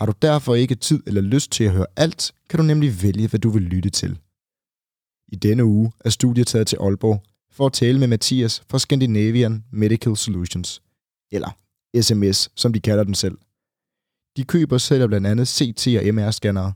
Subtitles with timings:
[0.00, 3.28] Har du derfor ikke tid eller lyst til at høre alt, kan du nemlig vælge,
[3.28, 4.18] hvad du vil lytte til.
[5.28, 9.64] I denne uge er studiet taget til Aalborg for at tale med Mathias fra Scandinavian
[9.70, 10.82] Medical Solutions,
[11.32, 11.58] eller
[12.00, 13.38] SMS, som de kalder den selv.
[14.36, 16.72] De køber selv blandt andet CT- og MR-scannere.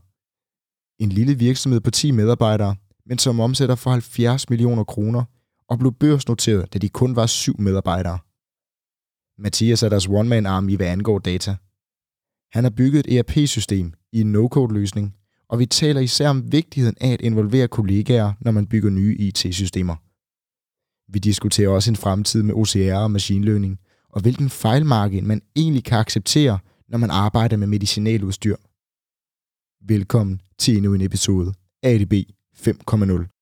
[0.99, 5.23] En lille virksomhed på 10 medarbejdere, men som omsætter for 70 millioner kroner
[5.67, 8.19] og blev børsnoteret, da de kun var syv medarbejdere.
[9.37, 11.55] Mathias er deres one-man-arm i hvad angår data.
[12.55, 15.15] Han har bygget et ERP-system i en no-code-løsning,
[15.49, 19.95] og vi taler især om vigtigheden af at involvere kollegaer, når man bygger nye IT-systemer.
[21.11, 25.83] Vi diskuterer også en fremtid med OCR og machine learning, og hvilken fejlmargin man egentlig
[25.83, 28.55] kan acceptere, når man arbejder med medicinaludstyr.
[29.87, 32.13] Velkommen til endnu en episode af ADB
[32.57, 33.34] 5.0.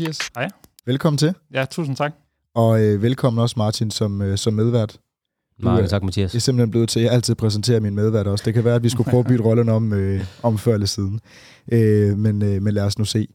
[0.00, 0.18] Mathias.
[0.36, 0.48] Hej.
[0.86, 1.34] Velkommen til.
[1.54, 2.12] Ja, tusind tak.
[2.54, 4.92] Og øh, velkommen også Martin som, øh, som medvært.
[4.92, 6.34] Du Mange er- tak, Mathias.
[6.34, 8.42] Jeg er simpelthen blevet til, at jeg altid præsenterer min medvært også.
[8.46, 10.86] Det kan være, at vi skulle prøve at bytte rollen om, øh, om før eller
[10.86, 11.20] siden.
[11.72, 13.28] Øh, men, øh, men lad os nu se.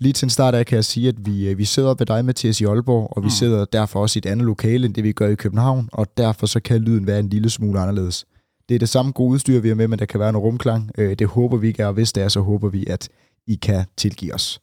[0.00, 2.24] Lige til en start af kan jeg sige, at vi, øh, vi sidder ved dig,
[2.24, 3.30] Mathias, i Aalborg, og vi Mm.
[3.30, 6.46] sidder derfor også i et andet lokale, end det vi gør i København, og derfor
[6.46, 8.24] så kan lyden være en lille smule anderledes.
[8.68, 10.90] Det er det samme gode udstyr, vi har med, men der kan være en rumklang.
[10.98, 13.08] Øh, det håber vi ikke er, og hvis det er, så håber vi, at
[13.46, 14.60] I kan tilgive os.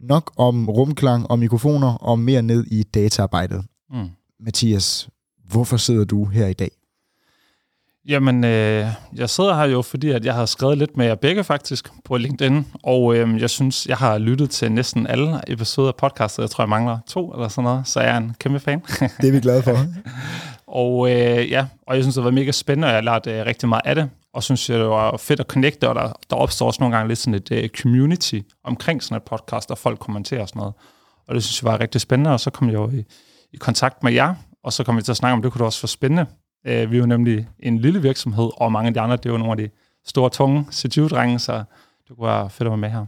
[0.00, 3.64] Nok om rumklang og mikrofoner, og mere ned i dataarbejdet.
[3.90, 4.08] Mm.
[4.40, 5.08] Mathias,
[5.48, 6.70] hvorfor sidder du her i dag?
[8.08, 11.44] Jamen, øh, jeg sidder her jo, fordi at jeg har skrevet lidt med jer begge
[11.44, 15.94] faktisk på LinkedIn, og øh, jeg synes, jeg har lyttet til næsten alle episoder af
[15.96, 16.42] podcastet.
[16.42, 18.80] Jeg tror, jeg mangler to eller sådan noget, så jeg er en kæmpe fan.
[19.20, 19.76] Det er vi glade for.
[20.82, 23.46] og øh, ja, og jeg synes, det var mega spændende, og jeg har lært øh,
[23.46, 24.10] rigtig meget af det.
[24.38, 27.18] Og synes, det var fedt at connecte, og der, der opstår også nogle gange lidt
[27.18, 30.74] sådan et øh, community omkring sådan et podcast, og folk kommenterer og sådan noget.
[31.28, 33.04] Og det synes jeg var rigtig spændende, og så kom jeg jo i,
[33.52, 34.34] i kontakt med jer,
[34.64, 36.26] og så kom vi til at snakke om, det kunne da også være spændende.
[36.66, 39.30] Øh, vi er jo nemlig en lille virksomhed, og mange af de andre, det er
[39.30, 39.68] jo nogle af de
[40.06, 41.64] store, tunge C20-drenge, så
[42.08, 43.06] det kunne være fedt at være med her.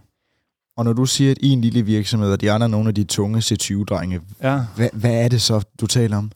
[0.76, 2.88] Og når du siger, at I er en lille virksomhed, og de andre er nogle
[2.88, 4.60] af de tunge C20-drenge, Ja.
[4.76, 6.32] hvad, hvad er det så, du taler om?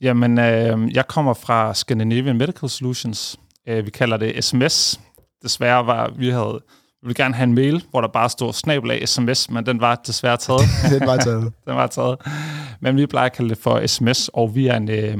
[0.00, 3.36] Jamen, øh, jeg kommer fra Scandinavian Medical Solutions.
[3.68, 5.00] Øh, vi kalder det SMS.
[5.42, 6.60] Desværre var, vi havde,
[7.02, 9.80] vi ville gerne have en mail, hvor der bare stod snabel af sms, men den
[9.80, 10.60] var desværre taget.
[10.90, 11.52] Den var taget.
[11.66, 12.18] den var taget.
[12.80, 15.18] Men vi plejer at kalde det for sms, og vi er en øh,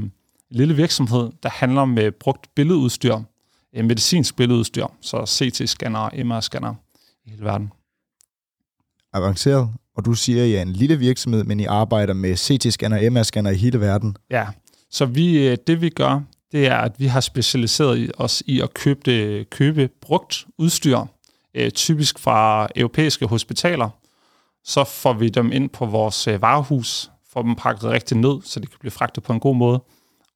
[0.51, 3.17] lille virksomhed, der handler med brugt billedudstyr,
[3.77, 6.75] øh, medicinsk billedudstyr, så CT-scanner og MR-scanner
[7.27, 7.73] i hele verden.
[9.13, 9.71] Avanceret.
[9.97, 13.03] Og du siger, at I er en lille virksomhed, men I arbejder med CT-scanner og
[13.03, 14.17] MR-scanner i hele verden.
[14.31, 14.47] Ja,
[14.91, 16.21] så vi, øh, det vi gør,
[16.53, 20.99] det er, at vi har specialiseret os i at købe, det, købe brugt udstyr,
[21.55, 23.91] øh, typisk fra europæiske hospitaler.
[24.65, 28.61] Så får vi dem ind på vores øh, varehus, får dem pakket rigtig ned, så
[28.61, 29.83] de kan blive fragtet på en god måde.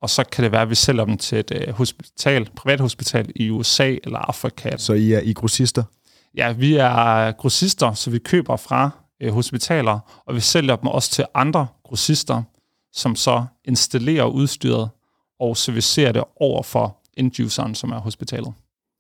[0.00, 3.32] Og så kan det være, at vi sælger dem til et øh, hospital, privat hospital
[3.36, 4.76] i USA eller Afrika.
[4.76, 5.82] Så I er I grossister.
[6.36, 8.90] Ja, vi er grossister, så vi køber fra
[9.20, 12.42] øh, hospitaler, og vi sælger dem også til andre grossister,
[12.92, 14.90] som så installerer udstyret
[15.42, 18.52] og servicerer det over for enduseren, som er hospitalet.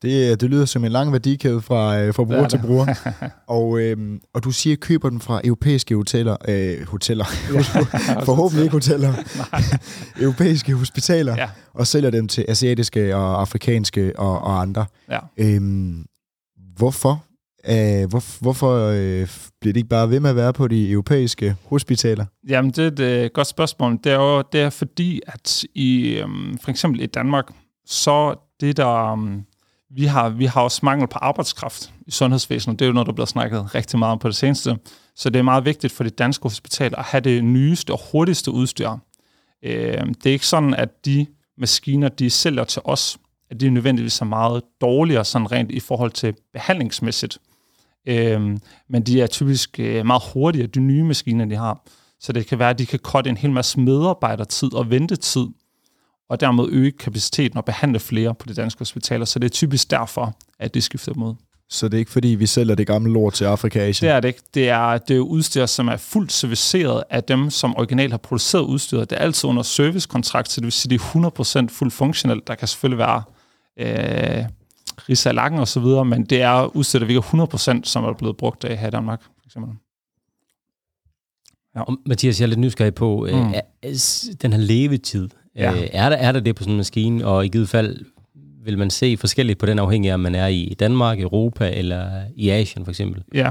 [0.02, 3.14] Det, det lyder som en lang værdikæde fra, øh, fra bruger er til bruger.
[3.58, 6.36] og, øhm, og du siger, at køber den fra europæiske hoteller.
[6.48, 7.24] Øh, hoteller.
[8.30, 9.14] Forhåbentlig ikke hoteller.
[10.24, 11.36] europæiske hospitaler.
[11.36, 11.48] Ja.
[11.74, 14.86] Og sælger dem til asiatiske og afrikanske og, og andre.
[15.10, 15.18] Ja.
[15.36, 16.06] Øhm,
[16.76, 17.24] hvorfor?
[17.68, 19.28] Øh, Æh, hvor, hvorfor øh,
[19.60, 22.24] bliver det ikke bare ved med at være på de europæiske hospitaler?
[22.48, 23.98] Jamen, det er et øh, godt spørgsmål.
[24.04, 26.28] Det er jo det er fordi, at i øh,
[26.62, 27.44] for eksempel i Danmark,
[27.86, 29.12] så det der...
[29.12, 29.42] Øh,
[29.94, 32.78] vi har, vi har også mangel på arbejdskraft i sundhedsvæsenet.
[32.78, 34.78] Det er jo noget, der bliver snakket rigtig meget om på det seneste.
[35.16, 38.50] Så det er meget vigtigt for de danske hospitaler at have det nyeste og hurtigste
[38.50, 38.90] udstyr.
[39.64, 41.26] Øh, det er ikke sådan, at de
[41.58, 43.18] maskiner, de sælger til os,
[43.50, 47.38] at de nødvendigvis er meget dårligere sådan rent i forhold til behandlingsmæssigt.
[48.06, 48.58] Øh,
[48.88, 51.84] men de er typisk øh, meget hurtigere, de nye maskiner, de har.
[52.20, 55.46] Så det kan være, at de kan korte en hel masse medarbejdertid og ventetid
[56.28, 59.24] og dermed øge kapaciteten og behandle flere på de danske hospitaler.
[59.24, 61.34] Så det er typisk derfor, at de skifter mod.
[61.68, 64.08] Så det er ikke fordi, vi sælger det gamle lort til Afrika og Asien?
[64.08, 64.40] Det er det ikke.
[64.54, 68.62] Det er, det er udstyr, som er fuldt serviceret af dem, som originalt har produceret
[68.62, 69.10] udstyret.
[69.10, 72.46] Det er altid under servicekontrakt, så det vil sige, det er 100% fuldt funktionelt.
[72.46, 73.22] Der kan selvfølgelig være
[73.78, 74.44] øh,
[75.08, 78.64] risalakken og så videre, men det er udstyr, der virker 100%, som er blevet brugt
[78.64, 79.22] af her i Danmark.
[79.22, 79.74] For eksempel.
[81.76, 81.80] Ja.
[81.80, 83.54] Og Mathias, jeg er lidt nysgerrig på, øh, mm.
[83.84, 83.94] øh,
[84.42, 85.28] den her levetid.
[85.56, 85.72] Ja.
[85.72, 88.04] Øh, er, der, er der det på sådan en maskine, og i givet fald
[88.64, 92.22] vil man se forskelligt på den afhængig af, om man er i Danmark, Europa eller
[92.36, 93.22] i Asien for eksempel?
[93.34, 93.50] Ja,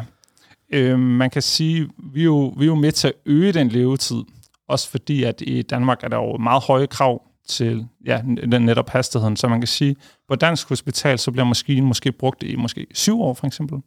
[0.74, 3.70] øh, man kan sige, vi er, jo, vi er jo med til at øge den
[3.70, 4.24] levetid,
[4.68, 8.22] også fordi at i Danmark er der jo meget høje krav til ja,
[8.52, 9.36] den netop hastigheden.
[9.36, 9.96] Så man kan sige,
[10.28, 13.80] på dansk hospital, så bliver maskinen måske brugt i måske syv år for eksempel.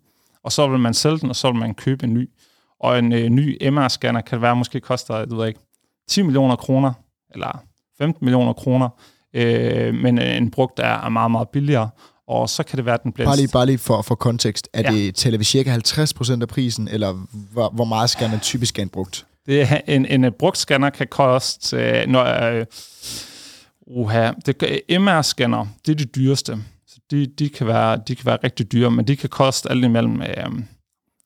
[0.44, 2.30] Og så vil man sælge den, og så vil man købe en ny.
[2.80, 5.60] Og en øh, ny MR-scanner kan være måske koster, du ved ikke,
[6.08, 6.92] 10 millioner kroner,
[7.34, 7.62] eller
[7.98, 8.88] 15 millioner kroner,
[9.34, 11.90] øh, men en brugt er, er meget, meget billigere.
[12.28, 13.28] Og så kan det være, at den bliver...
[13.28, 14.68] Bare lige, bare lige for, for kontekst.
[14.72, 14.96] Er ja.
[14.96, 19.26] det, tæller vi cirka 50% af prisen, eller hvor, hvor meget scanner typisk er brugt?
[19.46, 21.76] Det er, en, en brugt scanner kan koste...
[21.76, 22.66] Øh, når, øh,
[23.86, 26.58] uha, det, MR-scanner, det er de dyreste.
[26.86, 29.84] Så de, de, kan være, de kan være rigtig dyre, men de kan koste alt
[29.84, 30.22] imellem...
[30.22, 30.62] Øh,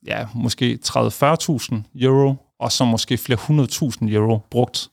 [0.06, 3.38] ja, måske 30-40.000 euro, og så måske flere
[4.02, 4.88] 100.000 euro brugt.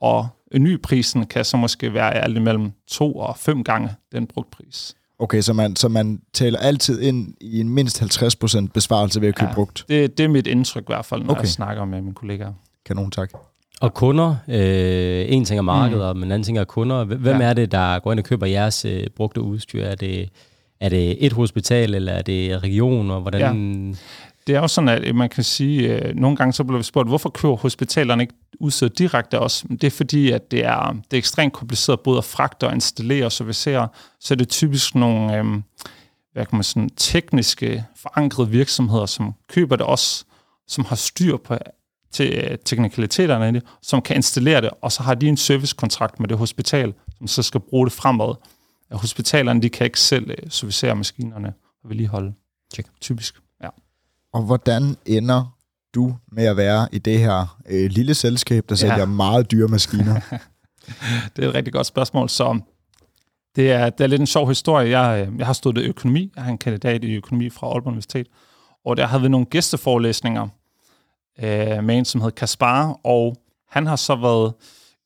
[0.00, 4.94] Og nyprisen kan så måske være alt imellem to og fem gange den brugt pris.
[5.18, 9.34] Okay, så man, så man taler altid ind i en mindst 50% besvarelse ved at
[9.34, 9.84] købe ja, brugt?
[9.88, 11.40] Det, det er mit indtryk i hvert fald, når okay.
[11.40, 12.52] jeg snakker med mine kollegaer.
[12.86, 13.32] Kanon, tak.
[13.80, 16.18] Og kunder, øh, en ting er markeder, mm.
[16.18, 17.04] men en anden ting er kunder.
[17.04, 17.46] Hvem ja.
[17.46, 19.84] er det, der går ind og køber jeres øh, brugte udstyr?
[19.84, 20.28] Er det,
[20.80, 23.20] er det et hospital, eller er det regioner?
[23.20, 23.40] Hvordan...
[23.90, 23.94] Ja
[24.48, 27.08] det er jo sådan, at man kan sige, øh, nogle gange så bliver vi spurgt,
[27.08, 29.64] hvorfor køber hospitalerne ikke udstyr direkte af os?
[29.70, 33.24] Det er fordi, at det er, det er ekstremt kompliceret både at fragte og installere
[33.24, 33.88] og servicere,
[34.20, 35.62] så er det typisk nogle øhm,
[36.32, 40.24] hvad kan man sådan, tekniske forankrede virksomheder, som køber det også,
[40.68, 41.54] som har styr på
[42.12, 46.20] til øh, teknikaliteterne i det, som kan installere det, og så har de en servicekontrakt
[46.20, 48.34] med det hospital, som så skal bruge det fremad.
[48.92, 51.52] Hospitalerne de kan ikke selv øh, servicere maskinerne
[51.84, 52.32] og vedligeholde.
[52.74, 52.88] Check.
[53.00, 53.34] Typisk.
[54.32, 55.56] Og hvordan ender
[55.94, 59.04] du med at være i det her øh, lille selskab, der sælger ja.
[59.04, 60.20] meget dyre maskiner?
[61.36, 62.28] det er et rigtig godt spørgsmål.
[62.28, 62.60] Så
[63.56, 65.00] det er, det er lidt en sjov historie.
[65.00, 66.32] Jeg, øh, jeg har studeret økonomi.
[66.36, 68.26] Jeg har en kandidat i økonomi fra Aalborg Universitet.
[68.84, 70.48] Og der havde vi nogle gæsteforelæsninger
[71.42, 73.36] øh, med en, som hed Kaspar, og
[73.70, 74.52] han har så været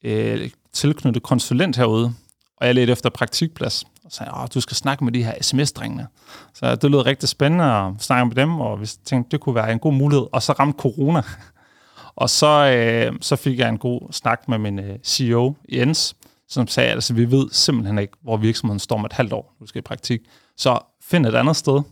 [0.05, 2.15] øh, tilknyttet konsulent herude,
[2.57, 6.07] og jeg ledte efter praktikplads Og sagde, at du skal snakke med de her sms-drengene.
[6.55, 9.73] Så det lød rigtig spændende at snakke med dem, og vi tænkte, det kunne være
[9.73, 10.27] en god mulighed.
[10.33, 11.23] Og så ramte corona.
[12.23, 16.17] og så, øh, så fik jeg en god snak med min øh, CEO, Jens,
[16.49, 19.55] som sagde, at altså, vi ved simpelthen ikke, hvor virksomheden står om et halvt år,
[19.61, 20.21] du skal i praktik.
[20.57, 21.83] Så find et andet sted,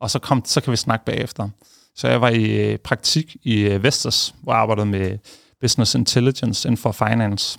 [0.00, 1.48] og så, kom, så kan vi snakke bagefter.
[2.00, 5.18] Så jeg var i øh, praktik i øh, Vestas, hvor jeg arbejdede med
[5.60, 7.58] business intelligence inden for finance,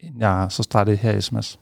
[0.00, 1.58] inden jeg så startede her i SMS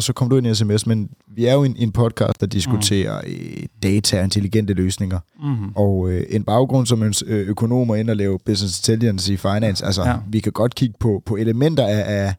[0.00, 2.46] og så kom du ind i sms, men vi er jo en, en podcast, der
[2.46, 3.28] diskuterer mm.
[3.32, 5.18] øh, data og intelligente løsninger.
[5.42, 5.72] Mm.
[5.74, 9.84] Og øh, en baggrund som en øh, økonom ind og lave business intelligence i finance,
[9.84, 10.16] altså ja.
[10.28, 12.34] vi kan godt kigge på, på elementer af, af,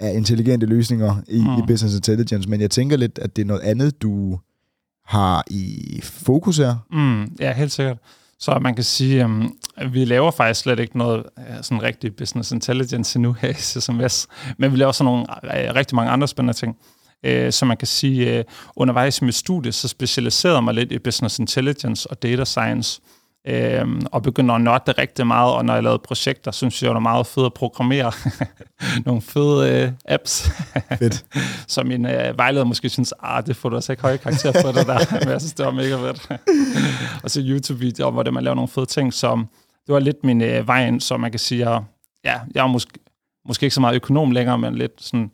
[0.00, 1.58] af intelligente løsninger i, mm.
[1.58, 4.38] i business intelligence, men jeg tænker lidt, at det er noget andet, du
[5.12, 6.76] har i fokus her.
[6.90, 7.98] Mm, ja, helt sikkert.
[8.38, 12.16] Så man kan sige, um, at vi laver faktisk slet ikke noget øh, sådan rigtig
[12.16, 14.26] business intelligence nu her i SMS,
[14.58, 16.76] men vi laver sådan nogle øh, rigtig mange andre spændende ting.
[17.28, 18.44] Uh, så man kan sige, uh,
[18.76, 23.00] undervejs i mit studie, så specialiserede jeg mig lidt i business intelligence og data science,
[23.48, 26.88] øh, og begynder at nørde det rigtig meget, og når jeg lavede projekter, synes jeg,
[26.88, 28.12] det var meget fedt at programmere
[29.06, 30.50] nogle fede øh, apps,
[30.98, 31.24] Fedt.
[31.74, 34.68] som min øh, vejleder måske synes, ah, det får du altså ikke høje karakter på
[34.68, 36.28] det der, men jeg synes, det var mega fedt.
[37.22, 39.48] og så YouTube-videoer, hvor det, man laver nogle fede ting, som
[39.86, 41.82] det var lidt min øh, vej ind, så man kan sige, at
[42.24, 42.92] ja, jeg er måske,
[43.48, 45.30] måske ikke så meget økonom længere, men lidt sådan,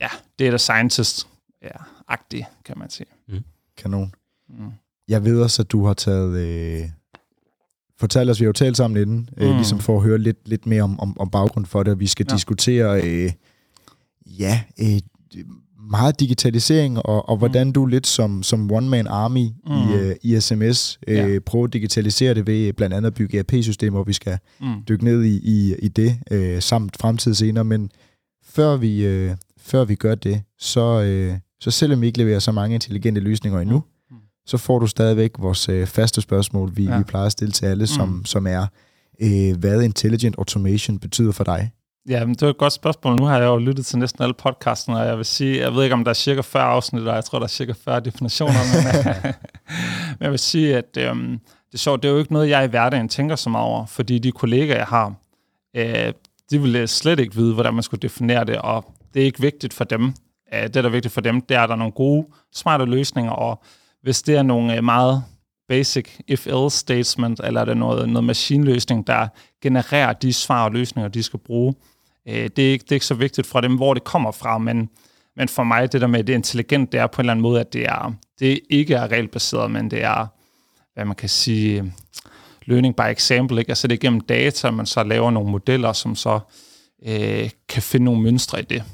[0.00, 1.26] ja, data scientist,
[1.62, 1.68] ja,
[2.08, 3.06] agtig, kan man sige.
[3.28, 3.44] Mm.
[3.76, 4.14] Kanon.
[4.48, 4.72] Mm.
[5.08, 6.38] Jeg ved også, at du har taget...
[6.38, 6.88] Øh,
[8.00, 9.54] fortalt os, vi har jo talt sammen inden, øh, mm.
[9.54, 12.00] ligesom for at høre lidt, lidt mere om, om, om baggrund for det.
[12.00, 12.34] Vi skal ja.
[12.34, 13.32] diskutere, øh,
[14.26, 15.00] ja, øh,
[15.90, 17.72] meget digitalisering, og, og hvordan mm.
[17.72, 19.72] du lidt som, som one-man army mm.
[19.72, 21.38] i, uh, i SMS øh, ja.
[21.46, 24.82] prøver at digitalisere det ved blandt andet at bygge ERP-systemer, hvor vi skal mm.
[24.88, 27.64] dykke ned i, i, i det øh, samt fremtid senere.
[27.64, 27.90] Men
[28.44, 32.52] før vi, øh, før vi gør det, så, øh, så selvom vi ikke leverer så
[32.52, 33.84] mange intelligente løsninger endnu, mm.
[34.50, 36.98] Så får du stadigvæk vores øh, faste spørgsmål, vi, ja.
[36.98, 38.24] vi plejer at stille til alle, som, mm.
[38.24, 38.66] som er,
[39.22, 41.70] øh, hvad intelligent automation betyder for dig.
[42.08, 43.16] Ja, men det er et godt spørgsmål.
[43.16, 45.82] Nu har jeg jo lyttet til næsten alle podcasten, og jeg vil sige, jeg ved
[45.82, 48.54] ikke, om der er cirka 40 afsnit, og jeg tror, der er cirka 40 definitioner.
[48.74, 49.14] men,
[50.18, 52.64] men jeg vil sige, at øhm, det er sjovt, det er jo ikke noget, jeg
[52.64, 55.14] i hverdagen tænker så meget over, fordi de kollegaer, jeg har,
[55.76, 56.12] øh,
[56.50, 59.74] de vil slet ikke vide, hvordan man skulle definere det, og det er ikke vigtigt
[59.74, 60.14] for dem.
[60.54, 62.84] Øh, det, der er vigtigt for dem, det er, at der er nogle gode, smarte
[62.84, 63.62] løsninger, og
[64.02, 65.24] hvis det er nogle øh, meget
[65.68, 69.28] basic if-else statement, eller er det noget, noget maskinløsning, der
[69.62, 71.74] genererer de svar og løsninger, de skal bruge.
[72.28, 74.58] Øh, det, er ikke, det er ikke så vigtigt for dem, hvor det kommer fra,
[74.58, 74.90] men,
[75.36, 77.42] men for mig, det der med, det er intelligent, det er på en eller anden
[77.42, 80.26] måde, at det, er, det ikke er regelbaseret, men det er,
[80.94, 81.92] hvad man kan sige,
[82.64, 83.70] learning by example, ikke?
[83.70, 86.40] altså det er gennem data, man så laver nogle modeller, som så
[87.06, 88.84] øh, kan finde nogle mønstre i det.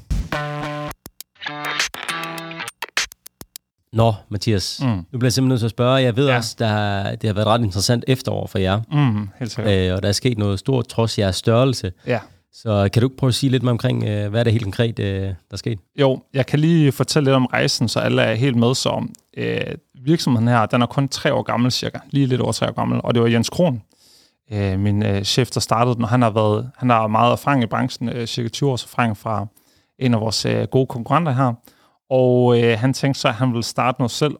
[3.97, 4.87] Nå, Mathias, mm.
[4.87, 6.01] nu bliver jeg simpelthen nødt til at spørge.
[6.01, 6.35] Jeg ved ja.
[6.35, 8.81] også, der, det har været ret interessant efterår for jer.
[8.91, 9.73] Mm, helt sikkert.
[9.73, 11.91] Øh, og der er sket noget stort trods jeres størrelse.
[12.07, 12.19] Ja.
[12.53, 14.99] Så kan du prøve at sige lidt mere omkring, øh, hvad er det helt konkret,
[14.99, 15.79] øh, der er sket?
[15.99, 18.75] Jo, jeg kan lige fortælle lidt om rejsen, så alle er helt med.
[18.75, 19.59] Så øh,
[20.05, 23.01] virksomheden her, den er kun tre år gammel cirka, lige lidt over tre år gammel,
[23.03, 23.81] og det var Jens Kron,
[24.51, 27.63] øh, min øh, chef, der startede den, og han har, været, han har meget erfaring
[27.63, 29.47] i branchen, øh, cirka 20 års erfaring fra
[29.99, 31.53] en af vores øh, gode konkurrenter her,
[32.09, 34.35] og øh, han tænkte sig, at han ville starte noget selv,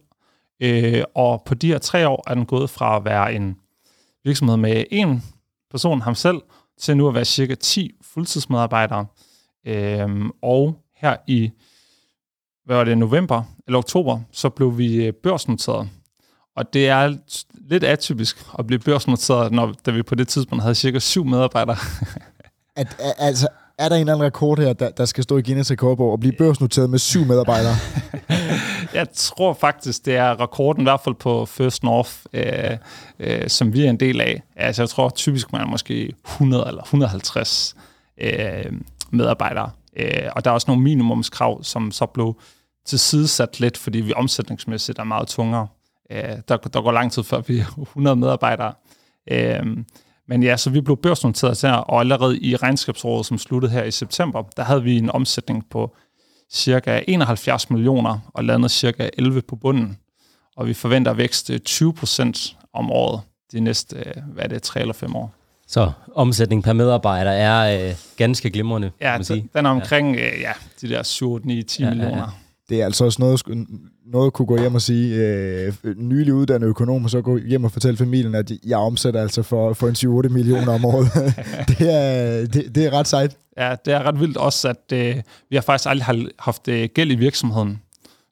[0.60, 3.58] øh, og på de her tre år er den gået fra at være en
[4.24, 5.24] virksomhed med en
[5.72, 6.42] person, ham selv,
[6.80, 9.06] til nu at være cirka 10 fuldtidsmedarbejdere.
[9.66, 11.52] Øh, og her i
[12.68, 15.90] hvad var det, november eller oktober, så blev vi øh, børsnoteret.
[16.56, 17.18] Og det er
[17.54, 21.78] lidt atypisk at blive børsnoteret, når, da vi på det tidspunkt havde cirka syv medarbejdere.
[22.76, 25.72] at, altså, er der en eller anden rekord her, der, der skal stå i Guinness
[25.72, 27.76] rekordbog og blive børsnoteret med syv medarbejdere?
[28.94, 32.78] jeg tror faktisk, det er rekorden, i hvert fald på First North, øh,
[33.20, 34.44] øh, som vi er en del af.
[34.56, 37.76] Altså, jeg tror typisk, man er måske 100 eller 150
[38.22, 38.72] øh,
[39.12, 39.70] medarbejdere.
[39.98, 42.36] Øh, og der er også nogle minimumskrav, som så blev
[42.86, 45.68] tilsidesat lidt, fordi vi omsætningsmæssigt er meget tungere.
[46.12, 48.74] Øh, der, der går lang tid før vi er 100 medarbejdere.
[49.32, 49.78] Øh,
[50.28, 53.92] men ja, så vi blev børsnoteret her, og allerede i regnskabsåret, som sluttede her i
[53.92, 55.96] september, der havde vi en omsætning på
[56.52, 59.98] cirka 71 millioner og landet cirka 11 på bunden.
[60.58, 63.96] Og vi forventer at vækste 20 procent om året de næste,
[64.34, 65.34] hvad er det, 3 eller 5 år.
[65.68, 69.50] Så omsætning per medarbejder er øh, ganske glimrende, ja, man sige.
[69.54, 70.36] den er omkring ja.
[70.36, 72.18] Øh, ja, de der 7, 9, 10 ja, millioner.
[72.18, 72.30] Ja, ja.
[72.70, 73.68] Det er altså også noget,
[74.06, 77.64] noget at kunne gå hjem og sige, øh, nylig uddannet økonom, og så gå hjem
[77.64, 81.08] og fortælle familien, at jeg omsætter altså for, for en 7-8 millioner om året.
[81.78, 83.38] det, er, det, det er ret sejt.
[83.58, 85.16] Ja, det er ret vildt også, at øh,
[85.50, 87.82] vi har faktisk aldrig haft øh, gæld i virksomheden.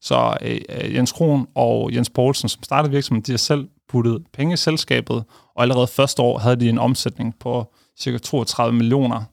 [0.01, 4.53] Så øh, Jens Kron og Jens Poulsen, som startede virksomheden, de har selv puttet penge
[4.53, 5.23] i selskabet,
[5.55, 9.23] og allerede første år havde de en omsætning på cirka 32 millioner.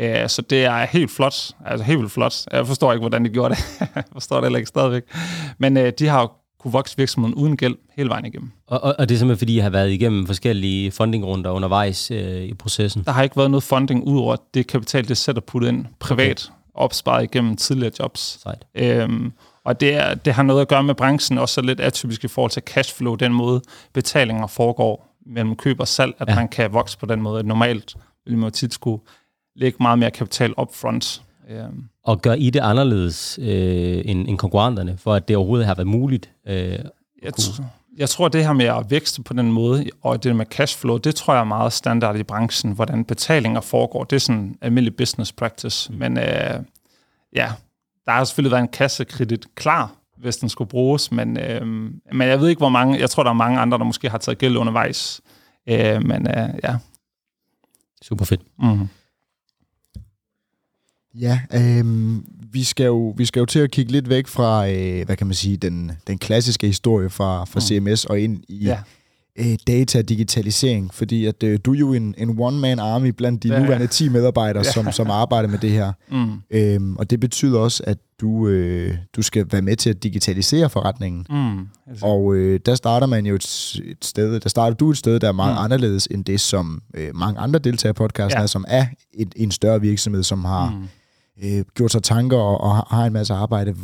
[0.00, 1.34] Øh, så det er helt flot,
[1.66, 2.34] altså helt vildt flot.
[2.52, 3.64] Jeg forstår ikke, hvordan de gjorde det.
[3.94, 5.02] jeg forstår det heller ikke stadigvæk.
[5.58, 8.50] Men øh, de har kunne vokse virksomheden uden gæld hele vejen igennem.
[8.66, 12.42] Og, og, og det er simpelthen, fordi I har været igennem forskellige fundingrunder undervejs øh,
[12.42, 13.04] i processen?
[13.04, 16.50] Der har ikke været noget funding ud over det kapital, det sætter puttet ind privat,
[16.50, 16.82] okay.
[16.82, 18.38] opsparet igennem tidligere jobs.
[18.42, 18.64] Sejt.
[18.74, 19.32] Øhm,
[19.64, 22.50] og det, er, det har noget at gøre med branchen, også lidt atypisk i forhold
[22.50, 23.60] til cashflow, den måde
[23.92, 26.34] betalinger foregår mellem køb og salg, at ja.
[26.34, 27.44] man kan vokse på den måde.
[27.44, 27.94] Normalt
[28.26, 29.02] vil man jo tit skulle
[29.56, 31.22] lægge meget mere kapital upfront.
[31.48, 31.84] Øhm.
[32.04, 35.86] Og gør I det anderledes øh, end, end konkurrenterne, for at det overhovedet har været
[35.86, 36.30] muligt?
[36.46, 36.78] Øh,
[37.22, 37.62] jeg, t-
[37.96, 41.14] jeg tror, det her med at vækste på den måde, og det med cashflow, det
[41.14, 44.04] tror jeg er meget standard i branchen, hvordan betalinger foregår.
[44.04, 45.92] Det er sådan almindelig business practice.
[45.92, 45.98] Mm.
[45.98, 46.60] Men øh,
[47.36, 47.52] ja,
[48.06, 51.66] der har selvfølgelig været en kassekredit klar, hvis den skulle bruges, men, øh,
[52.12, 54.18] men jeg ved ikke, hvor mange, jeg tror, der er mange andre, der måske har
[54.18, 55.20] taget gæld undervejs.
[55.68, 56.76] Øh, men øh, ja.
[58.02, 58.40] Super fedt.
[58.58, 58.88] Mm.
[61.18, 61.84] Ja, øh,
[62.52, 65.26] vi, skal jo, vi skal jo til at kigge lidt væk fra, øh, hvad kan
[65.26, 67.86] man sige, den, den klassiske historie fra, fra mm.
[67.86, 68.78] CMS og ind i ja.
[69.38, 73.48] øh, data digitalisering, fordi at øh, du er jo en, en one-man army blandt de
[73.48, 74.72] ja, nuværende 10 medarbejdere, ja.
[74.72, 75.92] som, som arbejder med det her.
[76.10, 76.40] Mm.
[76.50, 80.70] Øh, og det betyder også, at du, øh, du skal være med til at digitalisere
[80.70, 81.26] forretningen.
[81.30, 81.68] Mm,
[82.02, 85.28] og øh, der starter man jo et, et sted, der starter du et sted, der
[85.28, 85.64] er meget mm.
[85.64, 88.42] anderledes end det, som øh, mange andre deltagere i podcasten ja.
[88.42, 90.70] er, som er et, en større virksomhed, som har...
[90.70, 90.88] Mm
[91.42, 93.74] øh, gjort sig tanker og, og har en masse arbejde.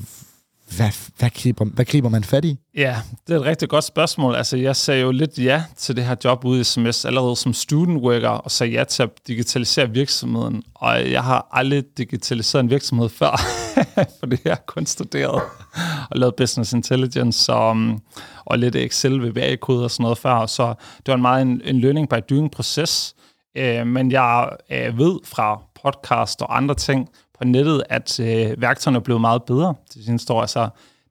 [0.76, 2.58] Hvad, hvad, griber, hvad griber man fat i?
[2.76, 2.96] Ja,
[3.26, 4.34] det er et rigtig godt spørgsmål.
[4.34, 7.52] Altså, jeg sagde jo lidt ja til det her job ude i SMS allerede som
[7.52, 10.62] student worker, og sagde ja til at digitalisere virksomheden.
[10.74, 13.40] Og jeg har aldrig digitaliseret en virksomhed før,
[14.18, 15.42] for det har kun studeret
[16.10, 17.76] og lavet business intelligence og,
[18.44, 20.46] og lidt Excel, VBA-kode og sådan noget før.
[20.46, 23.14] Så det var en meget en, en learning by doing proces.
[23.56, 28.96] Øh, men jeg øh, ved fra podcast og andre ting på nettet, at øh, værktøjerne
[28.96, 30.40] er blevet meget bedre de seneste år.
[30.40, 30.68] Altså,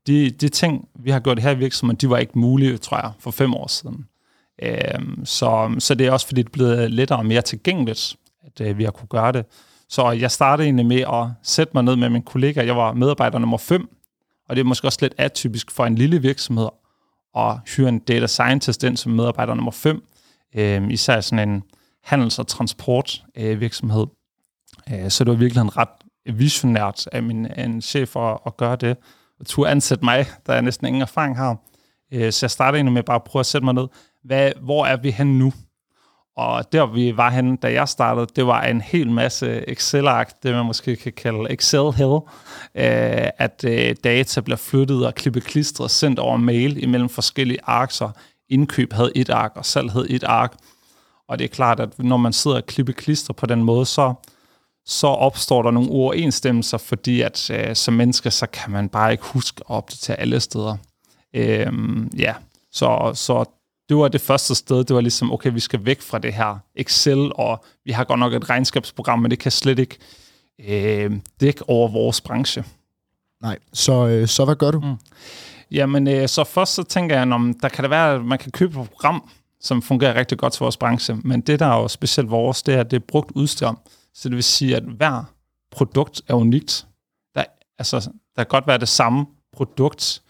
[0.08, 3.12] de, de ting, vi har gjort her i virksomheden, de var ikke mulige, tror jeg,
[3.20, 4.06] for fem år siden.
[4.62, 8.62] Øh, så, så det er også fordi, det er blevet lettere og mere tilgængeligt, at
[8.62, 9.46] øh, vi har kunne gøre det.
[9.90, 12.66] Så jeg startede egentlig med at sætte mig ned med min kollega.
[12.66, 13.90] Jeg var medarbejder nummer 5,
[14.50, 16.68] og det er måske også lidt atypisk for en lille virksomhed
[17.38, 20.04] at hyre en data scientist ind som medarbejder nummer 5.
[20.56, 21.64] Øh, især sådan en
[22.02, 23.52] handels- og transportvirksomhed.
[23.54, 24.06] Øh, virksomhed.
[24.92, 25.90] øh, så det var virkelig en ret
[26.34, 28.98] visionært af min af en chef at, at gøre det.
[29.40, 31.58] Og turde ansætte mig, der er næsten ingen erfaring har.
[32.14, 33.88] Øh, så jeg startede egentlig med bare at prøve at sætte mig ned.
[34.24, 35.54] Hvad, hvor er vi hen nu?
[36.38, 40.54] Og der vi var henne, da jeg startede, det var en hel masse Excel-ark, det
[40.56, 42.20] man måske kan kalde Excel-hell,
[42.76, 47.92] øh, at øh, data bliver flyttet og klippet klistret sendt over mail imellem forskellige ark,
[47.92, 48.10] så
[48.50, 50.54] indkøb havde et ark, og salg havde et ark.
[51.28, 54.14] Og det er klart, at når man sidder og klipper klister på den måde, så,
[54.86, 59.24] så opstår der nogle uoverensstemmelser, fordi at øh, som mennesker, så kan man bare ikke
[59.24, 60.78] huske at opdatere alle steder.
[61.34, 62.34] Øhm, ja,
[62.72, 63.46] så, så
[63.90, 66.58] det var det første sted, det var ligesom, okay, vi skal væk fra det her
[66.76, 69.98] Excel, og vi har godt nok et regnskabsprogram, men det kan slet ikke
[70.68, 71.12] øh,
[71.42, 72.64] dække over vores branche.
[73.42, 74.80] Nej, så, øh, så hvad gør du?
[74.80, 74.96] Mm.
[75.72, 78.52] Jamen, øh, så først så tænker jeg, om der kan det være, at man kan
[78.52, 79.30] købe et program,
[79.62, 82.76] som fungerer rigtig godt til vores branche, men det, der er jo specielt vores, det
[82.76, 83.72] er, at det er brugt udstyr.
[84.16, 85.24] Så det vil sige, at hver
[85.72, 86.88] produkt er unikt.
[87.36, 87.44] Der,
[87.78, 88.00] altså,
[88.36, 90.22] der kan godt være det samme produkt,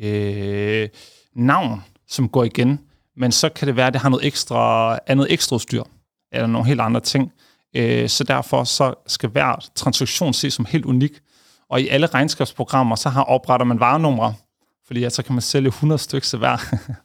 [0.00, 0.88] øh,
[1.34, 2.80] navn, som går igen,
[3.16, 5.82] men så kan det være, at det har noget ekstra, andet ekstra styr,
[6.32, 7.32] eller nogle helt andre ting.
[7.76, 11.20] Øh, så derfor så skal hver transaktion ses som helt unik.
[11.70, 14.34] Og i alle regnskabsprogrammer, så har opretter man varenumre,
[14.86, 16.56] fordi ja, så kan man sælge 100 stykker hver.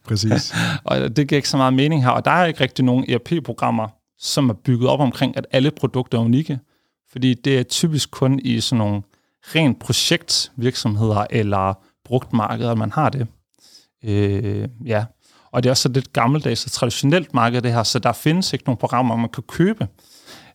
[0.08, 0.54] Præcis.
[0.84, 2.10] og det giver ikke så meget mening her.
[2.10, 3.88] Og der er ikke rigtig nogen ERP-programmer,
[4.22, 6.58] som er bygget op omkring, at alle produkter er unikke.
[7.12, 9.02] Fordi det er typisk kun i sådan nogle
[9.42, 11.74] rent projektvirksomheder eller
[12.04, 13.26] brugtmarkeder, man har det.
[14.04, 15.04] Øh, ja.
[15.52, 18.64] Og det er også lidt gammeldags og traditionelt marked, det her, så der findes ikke
[18.64, 19.88] nogen programmer, man kan købe.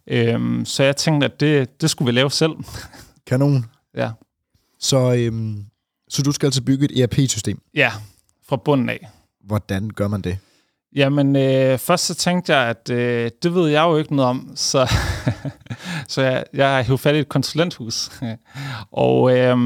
[0.08, 2.52] Øhm, så jeg tænkte, at det, det skulle vi lave selv.
[3.28, 3.66] Kanon.
[3.96, 4.12] ja.
[4.80, 5.66] Så, øhm,
[6.10, 7.62] så du skal altså bygge et ERP-system.
[7.74, 7.92] Ja,
[8.48, 9.08] fra bunden af.
[9.44, 10.38] Hvordan gør man det?
[10.98, 14.52] Jamen, øh, først så tænkte jeg, at øh, det ved jeg jo ikke noget om,
[14.56, 14.92] så,
[16.08, 18.12] så jeg, jeg har hævet fat i et konsulenthus.
[18.92, 19.58] og øh,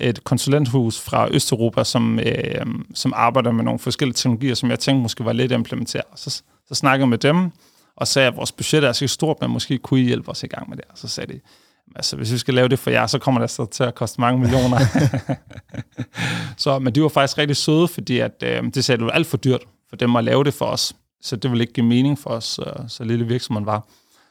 [0.00, 5.02] et konsulenthus fra Østeuropa, som, øh, som arbejder med nogle forskellige teknologier, som jeg tænkte
[5.02, 6.04] måske var lidt implementeret.
[6.16, 7.50] Så, så snakkede jeg med dem,
[7.96, 10.46] og sagde, at vores budget er så stort, men måske kunne I hjælpe os i
[10.46, 10.84] gang med det.
[10.90, 11.40] Og så sagde de,
[11.96, 14.20] altså hvis vi skal lave det for jer, så kommer det så til at koste
[14.20, 14.78] mange millioner.
[16.64, 19.12] så, men de var faktisk rigtig søde, fordi at, øh, det sagde, at det var
[19.12, 20.96] alt for dyrt for dem at lave det for os.
[21.22, 23.88] Så det ville ikke give mening for os, så, så lille virksomheden var.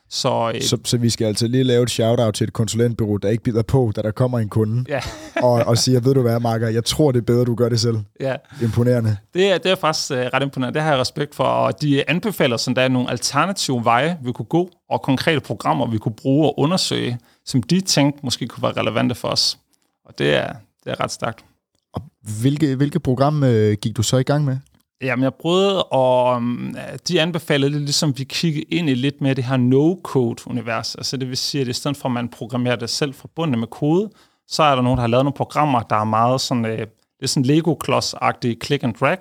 [0.10, 3.30] Så, øh, så, så vi skal altså lige lave et shout-out til et konsulentbureau, der
[3.30, 5.00] ikke bider på, da der kommer en kunde, ja.
[5.48, 7.80] og, og siger, ved du hvad, Marker, jeg tror, det er bedre, du gør det
[7.80, 7.98] selv.
[8.20, 8.36] Ja.
[8.62, 9.18] Imponerende.
[9.34, 10.74] Det er, det er faktisk uh, ret imponerende.
[10.74, 14.32] Det har jeg respekt for, og de anbefaler, sådan, der er nogle alternative veje, vi
[14.32, 18.64] kunne gå, og konkrete programmer, vi kunne bruge og undersøge, som de tænkte måske kunne
[18.64, 19.58] være relevante for os.
[20.06, 21.46] Og det er, det er ret stærkt.
[21.94, 22.02] Og
[22.42, 24.58] hvilke, hvilke program øh, gik du så i gang med?
[25.06, 26.76] Jamen, jeg prøvede, og um,
[27.08, 30.96] de anbefalede det, ligesom vi kiggede ind i lidt mere det her no-code-univers.
[30.96, 33.68] Altså det vil sige, at i stedet for, at man programmerer det selv forbundet med
[33.68, 34.10] kode,
[34.48, 37.24] så er der nogen, der har lavet nogle programmer, der er meget sådan, øh, det
[37.24, 39.18] er sådan Lego-klods-agtige click and drag.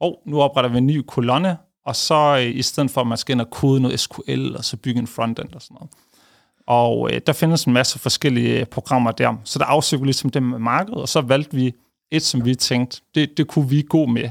[0.00, 1.56] Og nu opretter vi en ny kolonne,
[1.86, 4.64] og så øh, i stedet for, at man skal ind og kode noget SQL, og
[4.64, 5.90] så bygge en frontend og sådan noget.
[6.66, 9.34] Og øh, der findes en masse forskellige øh, programmer der.
[9.44, 11.72] Så der afsøgte vi ligesom det med markedet, og så valgte vi
[12.10, 14.30] et, som vi tænkte, det, det kunne vi gå med.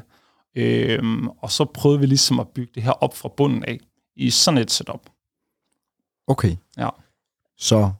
[0.55, 3.79] Øhm, og så prøvede vi ligesom at bygge det her op fra bunden af,
[4.15, 5.09] i sådan et setup.
[6.27, 6.55] Okay.
[6.77, 6.89] Ja.
[7.57, 7.91] Så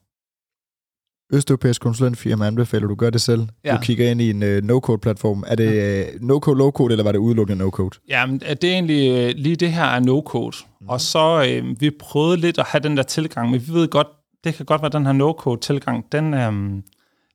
[1.33, 3.47] Østeuropæisk konsulentfirma anbefaler, du gør det selv.
[3.63, 3.75] Ja.
[3.75, 5.43] Du kigger ind i en uh, no-code-platform.
[5.47, 6.15] Er det ja.
[6.15, 7.99] uh, no-code, low-code, eller var det udelukkende no-code?
[8.09, 10.65] Ja, det er egentlig uh, lige det her er no-code.
[10.81, 10.89] Mm.
[10.89, 14.07] Og så uh, vi prøvede lidt at have den der tilgang, men vi ved godt,
[14.43, 16.83] det kan godt være, den her no-code-tilgang, den, um,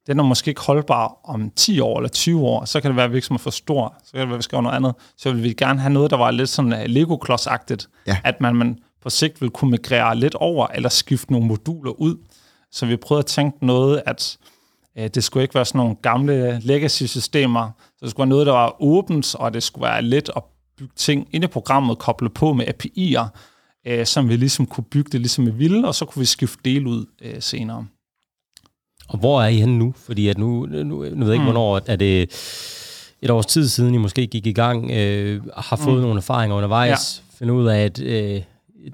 [0.06, 3.04] den er måske ikke holdbar om 10 år eller 20 år, så kan det være,
[3.04, 4.94] at virksomheden er for stor, så kan det være, at vi skal noget andet.
[5.16, 7.46] Så vil vi gerne have noget, der var lidt sådan uh, lego klods
[8.06, 8.16] ja.
[8.24, 12.16] at man, man på sigt vil kunne migrere lidt over, eller skifte nogle moduler ud.
[12.72, 14.38] Så vi prøvede at tænke noget, at
[14.98, 18.52] uh, det skulle ikke være sådan nogle gamle legacy-systemer, så det skulle være noget, der
[18.52, 20.42] var åbent, og det skulle være let at
[20.78, 23.28] bygge ting ind i programmet, koblet på med API'er,
[23.90, 26.58] uh, som vi ligesom kunne bygge det ligesom vi ville, og så kunne vi skifte
[26.64, 27.86] del ud uh, senere.
[29.08, 29.94] Og hvor er I henne nu?
[30.06, 31.44] Fordi at nu, nu, nu ved jeg ikke, mm.
[31.44, 32.22] hvornår er det
[33.22, 36.02] et års tid siden, I måske gik i gang, øh, har fået mm.
[36.02, 37.38] nogle erfaringer undervejs, ja.
[37.38, 38.40] finde ud af, at øh,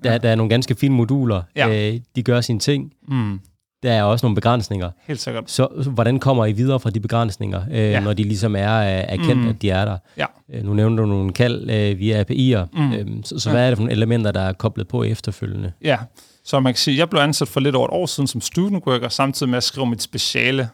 [0.04, 1.42] Der, der er nogle ganske fine moduler.
[1.56, 1.90] Ja.
[1.92, 2.92] Øh, de gør sine ting.
[3.08, 3.40] Mm.
[3.82, 4.90] Der er også nogle begrænsninger.
[5.06, 5.50] Helt sikkert.
[5.50, 8.00] Så, så hvordan kommer I videre fra de begrænsninger, øh, ja.
[8.00, 9.48] når de ligesom er erkendt, mm.
[9.48, 9.96] at de er der?
[10.16, 10.26] Ja.
[10.52, 12.66] Øh, nu nævner du nogle kald øh, via API'er.
[12.72, 12.92] Mm.
[12.92, 13.54] Øh, så så ja.
[13.54, 15.72] hvad er det for nogle elementer, der er koblet på efterfølgende?
[15.84, 15.96] Ja,
[16.44, 18.86] så man kan sige, jeg blev ansat for lidt over et år siden som student
[18.86, 20.70] worker, samtidig med at skrive mit speciale.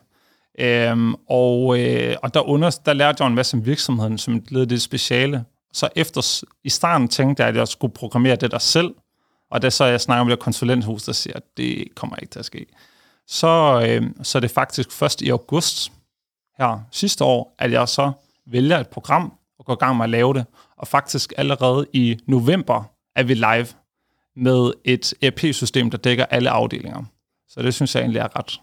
[0.59, 4.67] Øhm, og, øh, og der, under, der lærte jeg en masse om virksomheden, som led
[4.67, 5.45] det speciale.
[5.73, 8.95] Så efter, i starten tænkte jeg, at jeg skulle programmere det der selv,
[9.51, 12.39] og da så jeg snakker med det konsulenthus, der siger, at det kommer ikke til
[12.39, 12.67] at ske.
[13.27, 15.93] Så, øh, så er det faktisk først i august
[16.59, 18.13] her sidste år, at jeg så
[18.47, 20.47] vælger et program og går i gang med at lave det.
[20.77, 22.85] Og faktisk allerede i november
[23.17, 23.67] er vi live
[24.39, 27.05] med et ERP-system, der dækker alle afdelinger.
[27.49, 28.61] Så det synes jeg egentlig er ret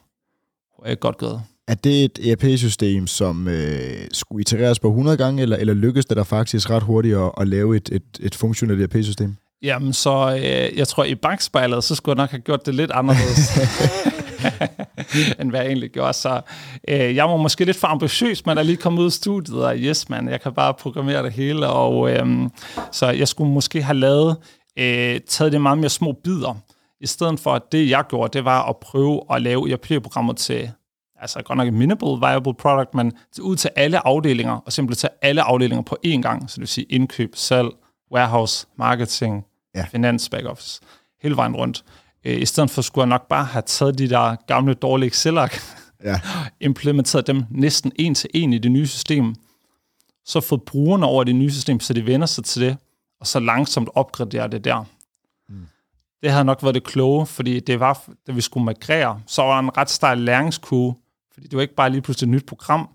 [0.85, 1.41] øh, godt gået.
[1.67, 6.17] Er det et ERP-system, som øh, skulle itereres på 100 gange, eller, eller lykkes det
[6.17, 9.35] der faktisk ret hurtigt at, at lave et, et, et funktionelt ERP-system?
[9.61, 12.91] Jamen, så øh, jeg tror, i bagspejlet, så skulle jeg nok have gjort det lidt
[12.91, 13.57] anderledes.
[15.39, 16.13] end hvad jeg egentlig gjorde.
[16.13, 16.41] Så
[16.87, 19.77] øh, jeg var måske lidt for ambitiøs, men er lige kommet ud af studiet, og
[19.77, 21.67] yes, man, jeg kan bare programmere det hele.
[21.67, 22.49] Og, øh,
[22.91, 24.37] så jeg skulle måske have lavet,
[24.79, 26.55] øh, taget det meget mere små bidder,
[27.01, 30.71] i stedet for, at det, jeg gjorde, det var at prøve at lave ERP-programmet til
[31.21, 35.29] altså godt nok et minimal viable product, men ud til alle afdelinger, og simpelthen tage
[35.29, 37.69] alle afdelinger på én gang, så det vil sige indkøb, salg,
[38.11, 39.85] warehouse, marketing, ja.
[39.91, 40.81] finans, back office,
[41.21, 41.83] hele vejen rundt.
[42.25, 45.59] Øh, I stedet for skulle jeg nok bare have taget de der gamle, dårlige Excel-ark,
[46.03, 46.19] ja.
[46.61, 49.35] implementeret dem næsten en til en i det nye system,
[50.25, 52.77] så fået brugerne over det nye system, så de vender sig til det,
[53.25, 54.85] og så langsomt opgradere det der.
[55.49, 55.67] Mm.
[56.23, 59.53] Det havde nok været det kloge, fordi det var, da vi skulle migrere, så var
[59.53, 60.95] der en ret stejl læringskurve,
[61.33, 62.89] fordi det var ikke bare lige pludselig et nyt program,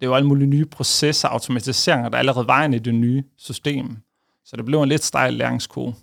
[0.00, 3.96] det var alle mulige nye processer, automatiseringer, der allerede var i det nye system.
[4.44, 5.94] Så det blev en lidt stejl læringskurve.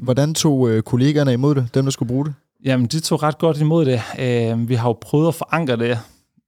[0.00, 2.34] Hvordan tog øh, kollegaerne imod det, dem der skulle bruge det?
[2.64, 4.02] Jamen, de tog ret godt imod det.
[4.18, 5.98] Øh, vi har jo prøvet at forankre det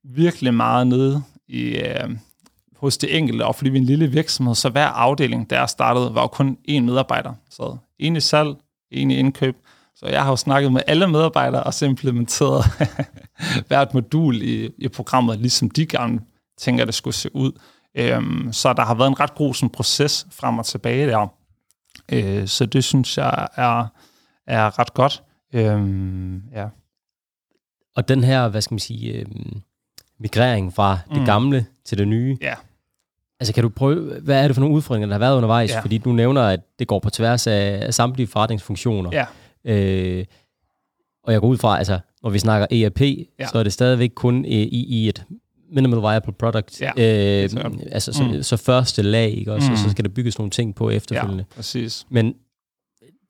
[0.03, 2.09] virkelig meget nede i, øh,
[2.77, 6.15] hos det enkelte, og fordi vi er en lille virksomhed, så hver afdeling, der startede,
[6.15, 7.33] var jo kun én medarbejder.
[7.49, 8.55] Så en i salg,
[8.91, 9.55] en i indkøb.
[9.95, 12.65] Så jeg har jo snakket med alle medarbejdere og så implementeret
[13.67, 16.19] hvert modul i, i programmet, ligesom de gerne
[16.57, 17.51] tænker, det skulle se ud.
[17.95, 21.27] Øhm, så der har været en ret god sådan, proces frem og tilbage der.
[22.11, 23.87] Øh, så det synes jeg er,
[24.47, 25.23] er ret godt.
[25.53, 26.67] Øhm, ja.
[27.95, 29.25] Og den her, hvad skal man sige, øh,
[30.19, 31.25] migrering fra det mm.
[31.25, 32.53] gamle til det nye, ja.
[33.39, 35.71] Altså kan du prøve, hvad er det for nogle udfordringer, der har været undervejs?
[35.71, 35.79] Ja.
[35.79, 39.09] Fordi du nævner, at det går på tværs af, samtlige forretningsfunktioner.
[39.13, 39.25] Ja.
[39.65, 40.25] Øh,
[41.23, 43.47] og jeg går ud fra, altså når vi snakker ERP, ja.
[43.47, 45.23] så er det stadigvæk kun i, i et
[45.71, 46.81] minimal viable product.
[46.81, 47.49] Ja, øh,
[47.91, 48.43] altså, så, mm.
[48.43, 49.67] så første lag, ikke også?
[49.67, 49.73] Mm.
[49.73, 51.45] Og så skal der bygges nogle ting på efterfølgende.
[51.51, 52.05] Ja, præcis.
[52.09, 52.35] Men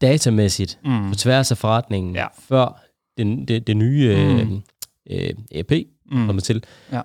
[0.01, 1.09] datamæssigt, mm.
[1.09, 2.25] på tværs af forretningen, ja.
[2.39, 2.83] før
[3.17, 4.15] det, det, det nye
[4.45, 4.61] mm.
[5.09, 5.71] øh, ERP
[6.11, 6.25] mm.
[6.25, 7.01] kommer til, ja.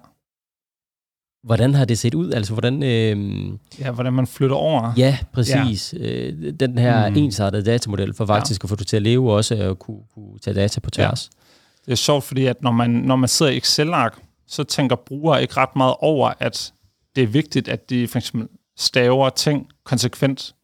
[1.44, 2.32] Hvordan har det set ud?
[2.32, 2.82] Altså, hvordan...
[2.82, 3.46] Øh,
[3.78, 4.92] ja, hvordan man flytter over.
[4.96, 5.94] Ja, præcis.
[5.98, 6.10] Ja.
[6.10, 7.16] Øh, den her mm.
[7.16, 8.64] ensartede datamodel for faktisk ja.
[8.64, 11.30] at få det til at leve også og kunne, kunne tage data på tværs.
[11.32, 11.38] Ja.
[11.86, 15.42] Det er sjovt, fordi at når man, når man sidder i Excel-ark, så tænker brugere
[15.42, 16.72] ikke ret meget over, at
[17.16, 20.54] det er vigtigt, at de for eksempel staver ting konsekvent,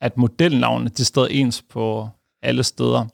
[0.00, 2.08] at modelnavnene de stadig ens på
[2.42, 3.06] alle steder.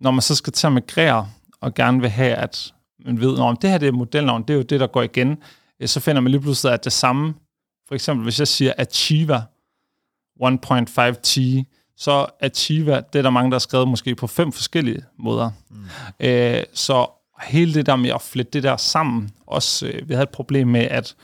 [0.00, 1.28] Når man så skal til at migrere,
[1.60, 2.72] og gerne vil have, at
[3.04, 5.38] man ved, om det her det er modelnavn, det er jo det, der går igen,
[5.86, 7.34] så finder man lige pludselig, at det samme,
[7.88, 9.42] for eksempel hvis jeg siger Achieva
[10.42, 11.62] 1.5T,
[11.96, 15.50] så Achieva, det er der mange, der har skrevet måske på fem forskellige måder.
[15.70, 15.76] Mm.
[16.20, 17.06] Øh, så
[17.42, 20.68] hele det der med at flette det der sammen, også, øh, vi havde et problem
[20.68, 21.14] med, at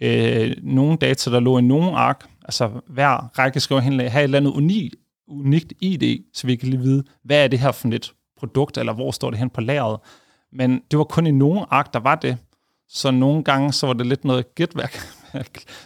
[0.00, 4.38] øh, nogle data, der lå i nogle ark, altså hver række skal have et eller
[4.38, 4.96] andet unikt,
[5.28, 8.92] unikt ID, så vi kan lige vide, hvad er det her for et produkt, eller
[8.92, 10.00] hvor står det hen på lageret.
[10.52, 12.38] Men det var kun i nogle ark, der var det.
[12.94, 15.06] Så nogle gange så var det lidt noget gætværk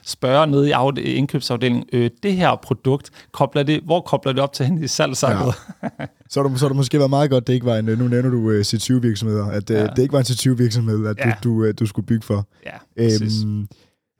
[0.05, 4.43] spørge nede i, afde- i indkøbsafdelingen, øh, det her produkt, kobler det, hvor kobler det
[4.43, 5.55] op til hen i salgsakket?
[5.83, 5.89] Ja.
[6.29, 8.09] så, har det, så har det måske været meget godt, det ikke var en, nu
[8.09, 9.87] nævner du uh, øh, C20-virksomheder, at uh, ja.
[9.87, 11.33] det ikke var en C20-virksomhed, at ja.
[11.45, 12.49] du, du, uh, du skulle bygge for.
[12.67, 13.69] Ja, øhm,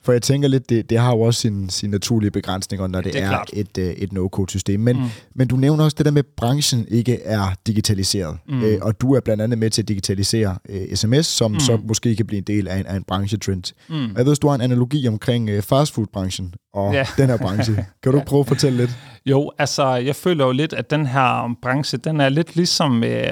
[0.03, 3.13] for jeg tænker lidt, det, det har jo også sine sin naturlige begrænsninger, når det,
[3.13, 4.81] det er, er et, øh, et no-code-system.
[4.81, 5.03] Men, mm.
[5.35, 8.39] men du nævner også det der med, at branchen ikke er digitaliseret.
[8.49, 8.63] Mm.
[8.63, 11.61] Øh, og du er blandt andet med til at digitalisere øh, sms, som mm.
[11.61, 13.75] så måske kan blive en del af en, af en branchetrend.
[13.89, 13.95] Mm.
[13.95, 17.07] Og jeg ved, du har en analogi omkring øh, fastfood-branchen og ja.
[17.17, 17.75] den her branche.
[18.03, 18.91] Kan du prøve at fortælle lidt?
[19.27, 23.23] Jo, altså jeg føler jo lidt, at den her branche, den er lidt ligesom øh,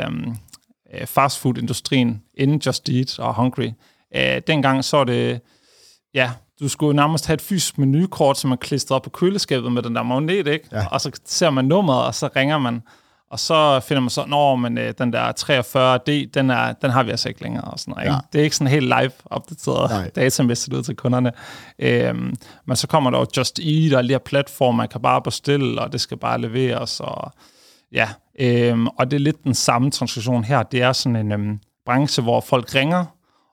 [0.94, 3.70] øh fastfood-industrien inden Just Eat og Hungry.
[4.16, 5.40] Øh, dengang så er det,
[6.14, 9.82] ja, du skulle nærmest have et fysisk menukort, som man klistret op på køleskabet med
[9.82, 10.68] den der magnet, ikke?
[10.72, 10.86] Ja.
[10.86, 12.82] Og så ser man nummeret, og så ringer man.
[13.30, 17.02] Og så finder man så, når men øh, den der 43D, den, er, den har
[17.02, 17.64] vi altså ikke længere.
[17.64, 18.14] Og sådan noget, ikke?
[18.14, 18.18] Ja.
[18.32, 20.10] Det er ikke sådan helt live opdateret Nej.
[20.16, 21.32] datamæssigt ud til kunderne.
[21.78, 22.34] Øhm,
[22.66, 25.22] men så kommer der jo Just Eat og alle de her platforme, man kan bare
[25.22, 27.00] bestille, og det skal bare leveres.
[27.00, 27.32] Og,
[27.92, 28.08] ja,
[28.40, 30.62] øhm, og det er lidt den samme transaktion her.
[30.62, 33.04] Det er sådan en øhm, branche, hvor folk ringer,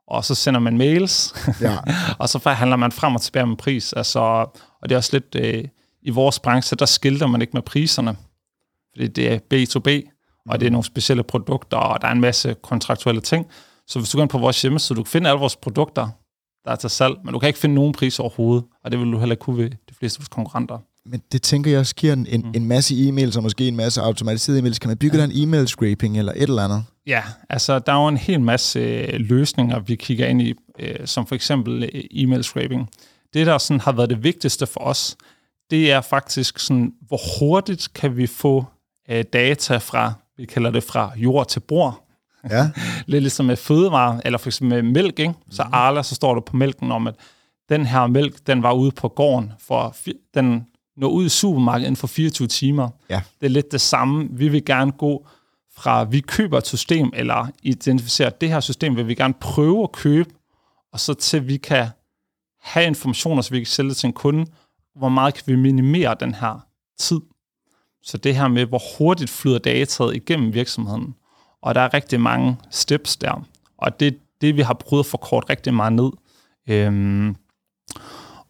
[0.07, 1.77] og så sender man mails, Ja.
[2.19, 3.93] og så forhandler man frem og tilbage med pris.
[3.93, 5.63] Altså, og det er også lidt, øh,
[6.01, 8.17] i vores branche, der skilter man ikke med priserne,
[8.93, 10.09] fordi det er B2B,
[10.49, 13.45] og det er nogle specielle produkter, og der er en masse kontraktuelle ting.
[13.87, 16.09] Så hvis du går ind på vores hjemmeside, du kan finde alle vores produkter,
[16.65, 19.11] der er til salg, men du kan ikke finde nogen pris overhovedet, og det vil
[19.11, 20.77] du heller ikke kunne ved de fleste af vores konkurrenter.
[21.05, 24.01] Men det tænker jeg også giver en, en, en masse e-mails, og måske en masse
[24.01, 24.79] automatiserede e-mails.
[24.79, 25.23] Kan man bygge ja.
[25.23, 26.83] der en e-mail scraping eller et eller andet?
[27.07, 31.07] Ja, altså der er jo en hel masse øh, løsninger, vi kigger ind i, øh,
[31.07, 32.89] som for eksempel øh, e-mail scraping.
[33.33, 35.17] Det, der sådan har været det vigtigste for os,
[35.71, 38.65] det er faktisk sådan, hvor hurtigt kan vi få
[39.09, 42.07] øh, data fra, vi kalder det fra jord til bord.
[42.49, 42.69] Ja.
[43.05, 45.33] Lidt ligesom med fødevarer, eller for eksempel med mælk, ikke?
[45.51, 47.15] Så Arla, så står der på mælken om, at
[47.69, 49.95] den her mælk, den var ude på gården, for
[50.33, 50.65] den
[50.97, 52.89] når ud i supermarkedet inden for 24 timer.
[53.09, 53.21] Ja.
[53.39, 54.27] Det er lidt det samme.
[54.31, 55.27] Vi vil gerne gå
[55.75, 59.91] fra, vi køber et system, eller identificerer, det her system vil vi gerne prøve at
[59.91, 60.29] købe,
[60.91, 61.87] og så til vi kan
[62.61, 64.45] have informationer, så vi kan sælge det til en kunde,
[64.95, 66.67] hvor meget kan vi minimere den her
[66.99, 67.19] tid.
[68.03, 71.15] Så det her med, hvor hurtigt flyder dataet igennem virksomheden.
[71.61, 73.47] Og der er rigtig mange steps der.
[73.77, 76.11] Og det er det, vi har prøvet at forkorte rigtig meget ned.
[76.69, 77.35] Øhm,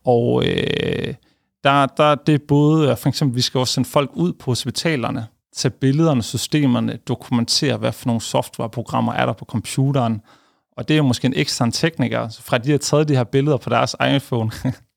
[0.06, 1.14] og øh,
[1.64, 5.28] der, der det er både, for eksempel, vi skal også sende folk ud på hospitalerne,
[5.56, 10.22] tage billederne, systemerne, dokumentere, hvad for nogle softwareprogrammer er der på computeren.
[10.78, 13.24] Og det er jo måske en ekstern tekniker, så fra de har taget de her
[13.24, 14.52] billeder på deres iPhone,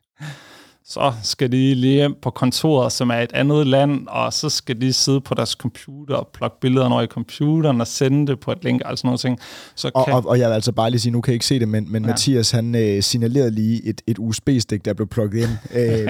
[0.88, 4.80] så skal de lige hjem på kontoret, som er et andet land, og så skal
[4.80, 8.52] de sidde på deres computer og plukke billederne over i computeren og sende det på
[8.52, 9.38] et link, altså nogle ting.
[9.74, 11.46] Så Og, kan, og, og jeg vil altså bare lige sige, nu kan jeg ikke
[11.46, 12.08] se det, men, men ja.
[12.08, 15.50] Mathias han øh, signalerede lige et, et USB-stik, der blev plukket ind.
[15.80, 16.08] øh,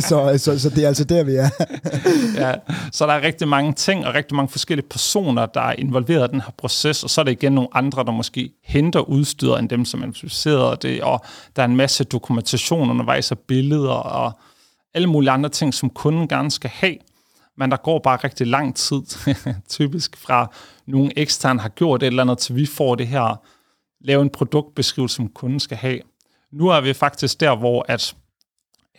[0.08, 1.48] så, så, så det er altså der, vi er.
[2.46, 2.54] ja,
[2.92, 6.32] så der er rigtig mange ting og rigtig mange forskellige personer, der er involveret i
[6.32, 9.68] den her proces, og så er der igen nogle andre, der måske henter udstyret end
[9.68, 11.24] dem, som er det, og
[11.56, 14.32] der er en masse dokumentation undervejs af billeder og
[14.94, 16.96] alle mulige andre ting, som kunden gerne skal have.
[17.56, 19.02] Men der går bare rigtig lang tid,
[19.68, 20.52] typisk fra
[20.86, 23.42] nogen ekstern har gjort et eller andet, til vi får det her,
[24.00, 26.00] lave en produktbeskrivelse, som kunden skal have.
[26.52, 28.16] Nu er vi faktisk der, hvor at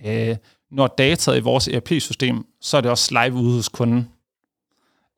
[0.06, 0.36] øh,
[0.72, 4.10] når dataet i vores ERP-system, så er det også live ude hos kunden.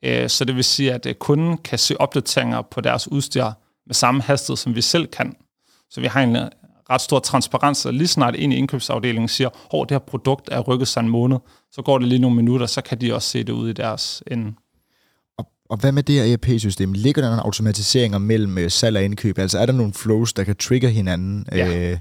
[0.03, 3.51] Øh, så det vil sige, at øh, kunden kan se opdateringer på deres udstyr
[3.85, 5.35] med samme hastighed, som vi selv kan.
[5.89, 6.37] Så vi har en
[6.89, 10.59] ret stor transparens, og lige snart en i indkøbsafdelingen siger, at det her produkt er
[10.59, 11.37] rykket sig en måned,
[11.71, 14.23] så går det lige nogle minutter, så kan de også se det ud i deres
[14.27, 14.53] ende.
[15.37, 16.93] Og, og hvad med det her ERP-system?
[16.93, 19.37] Ligger der nogle automatiseringer mellem øh, salg og indkøb?
[19.37, 21.45] Altså er der nogle flows, der kan trigge hinanden?
[21.51, 21.91] Ja.
[21.91, 21.97] Øh,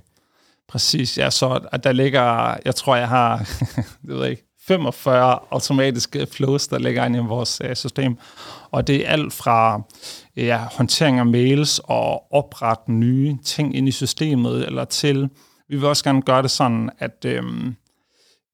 [0.69, 3.37] Præcis, ja, så der ligger, jeg tror, jeg har,
[4.09, 8.19] jeg ved ikke, 45 automatiske flows, der ligger inde i vores uh, system.
[8.71, 9.83] Og det er alt fra
[10.47, 15.29] ja, håndtering af mails og oprette nye ting ind i systemet, eller til,
[15.69, 17.77] vi vil også gerne gøre det sådan, at øhm,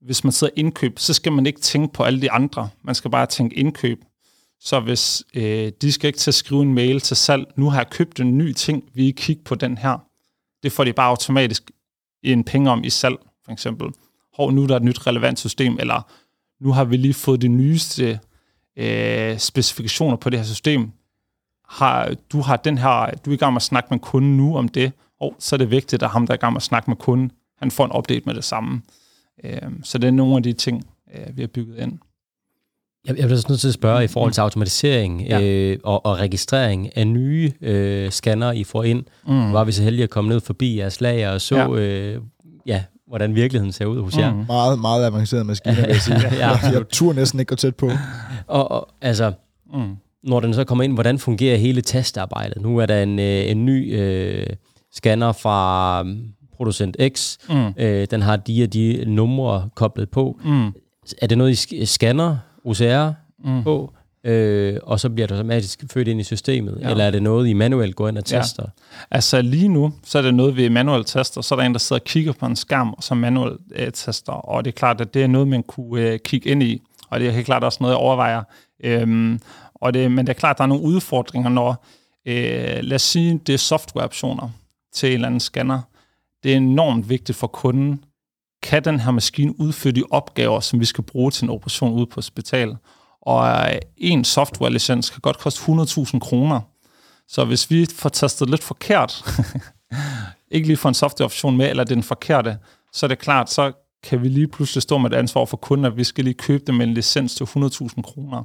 [0.00, 2.68] hvis man sidder indkøb, så skal man ikke tænke på alle de andre.
[2.82, 4.04] Man skal bare tænke indkøb.
[4.60, 7.78] Så hvis øh, de skal ikke til at skrive en mail til salg, nu har
[7.78, 9.98] jeg købt en ny ting, vi kigge på den her.
[10.62, 11.70] Det får de bare automatisk
[12.22, 13.88] en penge om i salg, for eksempel.
[14.36, 16.02] Hov, nu er der et nyt relevant system, eller
[16.60, 18.20] nu har vi lige fået de nyeste
[18.76, 20.90] øh, specifikationer på det her system.
[21.68, 24.56] Har, du har den her, du er i gang med at snakke med kunden nu
[24.56, 26.62] om det, og så er det vigtigt, at ham, der er i gang med at
[26.62, 28.82] snakke med kunden, han får en update med det samme.
[29.44, 31.98] Øh, så det er nogle af de ting, øh, vi har bygget ind.
[33.06, 35.40] Jeg, jeg bliver også nødt til at spørge i forhold til automatisering Ja.
[35.42, 39.04] øh, og, og registrering af nye øh, scanner, I får ind.
[39.26, 39.52] Mm.
[39.52, 41.62] Var vi så heldige at komme ned forbi jeres lager og så, Ja.
[41.70, 42.20] ja, øh,
[42.66, 44.34] ja hvordan virkeligheden ser ud hos jer.
[44.34, 44.44] Mm.
[44.46, 46.16] meget, meget avanceret maskiner, vil jeg sige.
[46.22, 47.90] Ja, jeg, jeg turde næsten ikke gå tæt på.
[48.46, 49.32] Og, og altså,
[49.74, 49.96] Mm.
[50.26, 52.62] Når den så kommer ind, hvordan fungerer hele testarbejdet?
[52.62, 54.46] Nu er der en, øh, en ny øh,
[54.92, 56.22] scanner fra um,
[56.56, 57.36] producent X.
[57.48, 57.66] Mm.
[57.76, 60.38] Øh, den har de og de numre koblet på.
[60.44, 60.66] Mm.
[61.22, 63.12] Er det noget, I scanner OCR
[63.44, 63.62] Mm.
[63.62, 63.92] på,
[64.24, 66.78] øh, og så bliver det automatisk født ind i systemet?
[66.80, 66.84] Ja.
[66.86, 66.90] Ja.
[66.90, 68.38] Eller er det noget, I manuelt går ind og Ja.
[68.40, 68.64] tester?
[69.10, 71.40] Altså lige nu, så er det noget, vi manuelt tester.
[71.40, 73.92] Så er der en, der sidder og kigger på en skærm, og så manuelt øh,
[73.92, 74.32] tester.
[74.32, 76.82] Og det er klart, at det er noget, man kunne øh, kigge ind i.
[77.10, 78.42] Og det er helt klart også noget, jeg overvejer.
[78.84, 79.40] Øhm,
[79.74, 81.84] og det, men det er klart, at der er nogle udfordringer, når,
[82.26, 84.50] øh, lad os sige, det er softwareoptioner
[84.92, 85.80] til en eller anden scanner.
[86.42, 88.04] Det er enormt vigtigt for kunden.
[88.62, 92.06] Kan den her maskine udføre de opgaver, som vi skal bruge til en operation ude
[92.06, 92.76] på hospital?
[93.22, 96.60] Og øh, en softwarelicens kan godt koste 100.000 kroner.
[97.28, 99.24] Så hvis vi får tastet lidt forkert,
[100.50, 102.58] ikke lige får en software-option med, eller den forkerte,
[102.92, 105.84] så er det klart, så kan vi lige pludselig stå med et ansvar for kunden,
[105.84, 108.44] at vi skal lige købe dem med en licens til 100.000 kroner.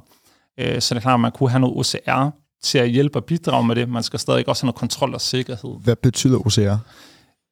[0.60, 2.30] Øh, så det er klart, at man kunne have noget OCR
[2.62, 3.88] til at hjælpe og bidrage med det.
[3.88, 5.82] Man skal stadig også have noget kontrol og sikkerhed.
[5.82, 6.76] Hvad betyder OCR?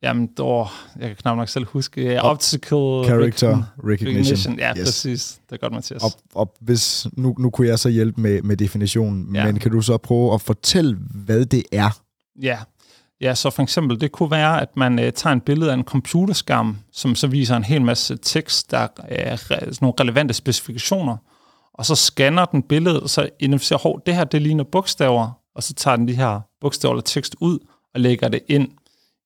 [0.03, 0.67] Jamen, åh,
[1.01, 2.23] jeg kan knap nok selv huske.
[2.23, 3.89] Optical Character Recognition.
[3.89, 4.59] recognition.
[4.59, 4.85] Ja, yes.
[4.85, 5.41] præcis.
[5.51, 6.03] Det er godt, Mathias.
[6.03, 9.45] Og, og hvis, nu, nu kunne jeg så hjælpe med, med definitionen, ja.
[9.45, 12.01] men kan du så prøve at fortælle, hvad det er?
[12.43, 12.59] Ja.
[13.21, 15.85] Ja, så for eksempel, det kunne være, at man øh, tager en billede af en
[15.85, 21.17] computerskærm, som så viser en hel masse tekst, der er øh, sådan nogle relevante specifikationer,
[21.79, 25.63] og så scanner den billedet, og så identificerer, hov, det her, det ligner bogstaver, og
[25.63, 27.59] så tager den de her bogstaver eller tekst ud,
[27.95, 28.69] og lægger det ind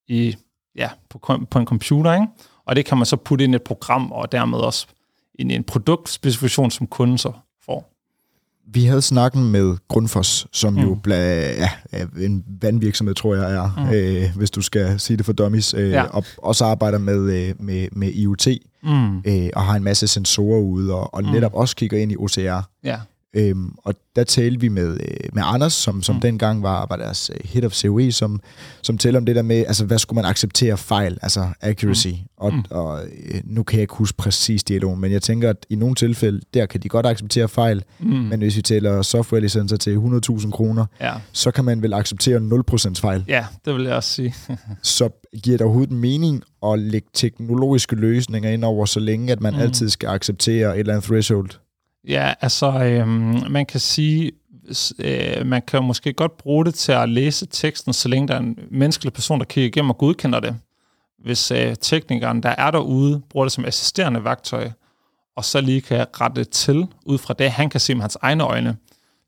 [0.09, 0.37] i,
[0.77, 1.19] ja, på,
[1.51, 2.27] på en computer, ikke?
[2.67, 4.87] Og det kan man så putte ind i et program, og dermed også
[5.35, 7.33] ind i en produktspecifikation, som kunden så
[7.65, 7.89] får.
[8.67, 10.81] Vi havde snakken med Grundfos, som mm.
[10.81, 11.71] jo bla, ja,
[12.19, 13.93] en vandvirksomhed, tror jeg er, mm.
[13.93, 16.03] øh, hvis du skal sige det for dummies, øh, ja.
[16.03, 18.49] og også arbejder med, øh, med, med IoT,
[18.83, 19.19] mm.
[19.19, 21.31] øh, og har en masse sensorer ude, og, og mm.
[21.31, 22.69] netop også kigger ind i OCR.
[22.85, 23.01] Ja.
[23.35, 26.21] Øhm, og der talte vi med, øh, med Anders, som, som mm.
[26.21, 28.41] dengang var, var deres øh, head of COE, som,
[28.83, 32.09] som talte om det der med, altså hvad skulle man acceptere fejl, altså accuracy.
[32.09, 32.15] Mm.
[32.37, 32.65] Og, mm.
[32.71, 35.95] og øh, nu kan jeg ikke huske præcis dialogen, men jeg tænker, at i nogle
[35.95, 38.07] tilfælde, der kan de godt acceptere fejl, mm.
[38.07, 41.13] men hvis vi tæller software-licenser til 100.000 kroner, ja.
[41.33, 42.39] så kan man vel acceptere
[42.73, 43.25] 0% fejl.
[43.29, 44.35] Ja, det vil jeg også sige.
[44.83, 45.09] så
[45.43, 49.61] giver det overhovedet mening at lægge teknologiske løsninger ind over, så længe at man mm.
[49.61, 51.51] altid skal acceptere et eller andet threshold?
[52.09, 54.33] Ja, altså, øhm, man kan sige,
[54.99, 58.39] øh, man kan måske godt bruge det til at læse teksten, så længe der er
[58.39, 60.57] en menneskelig person, der kigger igennem og godkender det.
[61.19, 64.71] Hvis øh, teknikeren, der er derude, bruger det som assisterende værktøj,
[65.37, 68.45] og så lige kan rette til, ud fra det, han kan se med hans egne
[68.45, 68.77] øjne,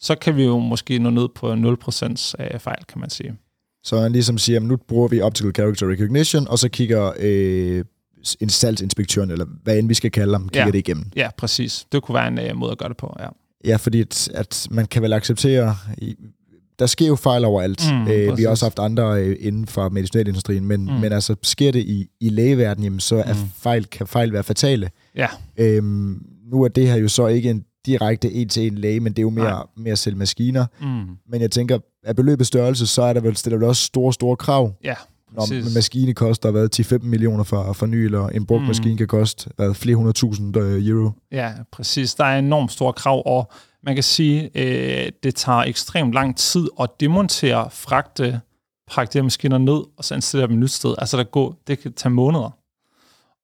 [0.01, 3.37] så kan vi jo måske nå ned på 0% af øh, fejl, kan man sige.
[3.83, 7.85] Så han ligesom siger, at nu bruger vi Optical Character Recognition, og så kigger øh,
[8.41, 10.71] en salgsinspektøren, eller hvad end vi skal kalde ham, kigger ja.
[10.71, 11.05] det igennem.
[11.17, 11.87] Ja, præcis.
[11.93, 13.29] Det kunne være en uh, måde at gøre det på, ja.
[13.65, 15.77] Ja, fordi at, at man kan vel acceptere...
[16.79, 17.83] Der sker jo fejl overalt.
[17.93, 20.93] Mm, øh, vi har også haft andre øh, inden for medicinalindustrien, men, mm.
[20.93, 23.51] men altså sker det i, i lægeverdenen, jamen, så er mm.
[23.57, 24.91] fejl, kan fejl være fatale.
[25.17, 25.27] Ja.
[25.57, 29.23] Øhm, nu er det her jo så ikke en direkte en-til-en læge, men det er
[29.23, 30.67] jo mere, mere selv maskiner.
[30.81, 31.17] Mm.
[31.29, 34.37] Men jeg tænker, at beløbet størrelse, så er der vel, stiller vel også store, store
[34.37, 34.73] krav.
[34.85, 34.95] Ja,
[35.35, 38.67] når en maskine koster hvad, 10-15 millioner for at forny, eller en brugt mm.
[38.67, 41.11] maskine kan koste hvad, flere hundrede tusind uh, euro.
[41.33, 42.15] Ja, præcis.
[42.15, 46.69] Der er enormt store krav, og man kan sige, øh, det tager ekstremt lang tid
[46.81, 48.41] at demontere, fragte,
[48.91, 50.95] pakke de her maskiner ned, og så installere dem et nyt sted.
[50.99, 52.59] Altså, der går, det kan tage måneder.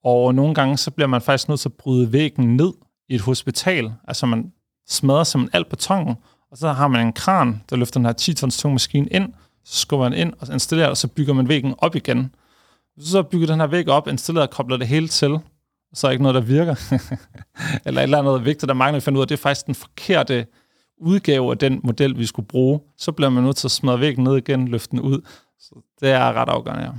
[0.04, 2.72] Og nogle gange, så bliver man faktisk nødt til at bryde væggen ned
[3.08, 3.92] i et hospital.
[4.08, 4.52] Altså, man
[4.88, 6.16] smadrer simpelthen alt betongen,
[6.50, 9.32] og så har man en kran, der løfter den her 10 tons tung maskine ind,
[9.64, 12.34] så skubber man ind og installerer, og så bygger man væggen op igen.
[13.00, 15.38] Så bygger den her væg op, installerer og kobler det hele til,
[15.94, 16.74] så er ikke noget, der virker.
[17.86, 19.74] eller et eller andet vigtigt, der mangler at finde ud af, det er faktisk den
[19.74, 20.46] forkerte
[21.00, 22.80] udgave af den model, vi skulle bruge.
[22.98, 25.20] Så bliver man nødt til at smadre væggen ned igen, løfte den ud.
[25.60, 26.90] Så det er ret afgørende, ja.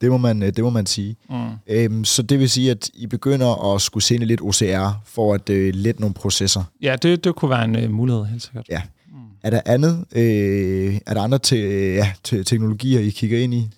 [0.00, 1.16] Det må man, det må man sige.
[1.30, 1.50] Mm.
[1.66, 5.50] Øhm, så det vil sige, at I begynder at skulle sende lidt OCR for at
[5.50, 6.64] øh, lette nogle processer?
[6.82, 8.68] Ja, det, det kunne være en øh, mulighed, helt sikkert.
[8.68, 8.82] Ja.
[9.46, 10.04] Er der andet?
[10.16, 11.56] Øh, er der andre te,
[11.94, 13.68] ja, te, teknologier, I kigger ind i?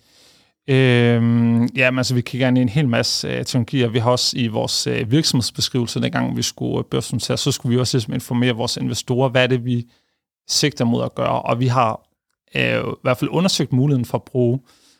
[0.67, 3.87] Øhm, ja, altså vi kigger ind i en hel masse øh, teknologier.
[3.87, 7.79] Vi har også i vores øh, virksomhedsbeskrivelse, dengang vi skulle øh, børsnotere, så skulle vi
[7.79, 9.85] også ligesom informere vores investorer, hvad det, vi
[10.47, 11.41] sigter mod at gøre.
[11.41, 12.01] Og vi har
[12.55, 14.59] øh, i hvert fald undersøgt muligheden for at bruge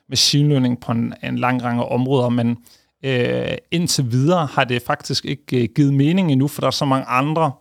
[0.10, 2.58] machine learning på en, en lang række områder, men
[3.06, 6.86] øh, indtil videre har det faktisk ikke øh, givet mening endnu, for der er så
[6.86, 7.52] mange andre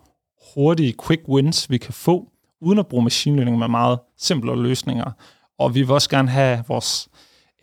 [0.54, 2.28] hurtige quick wins, vi kan få
[2.60, 5.10] uden at bruge machine learning med meget simple løsninger.
[5.58, 7.08] Og vi vil også gerne have vores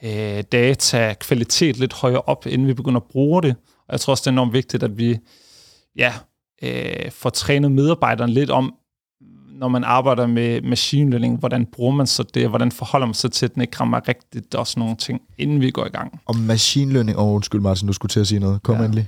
[0.03, 3.55] øh, data kvalitet lidt højere op, inden vi begynder at bruge det.
[3.87, 5.17] Og jeg tror også, det er enormt vigtigt, at vi
[5.95, 6.13] ja,
[6.63, 8.73] øh, får trænet medarbejderne lidt om,
[9.59, 13.31] når man arbejder med machine learning, hvordan bruger man så det, hvordan forholder man sig
[13.31, 16.21] til, at den ikke rammer rigtigt, og sådan nogle ting, inden vi går i gang.
[16.25, 18.63] Og machine learning, og oh, undskyld Martin, du skulle til at sige noget.
[18.63, 18.83] Kom ja.
[18.83, 19.07] endelig.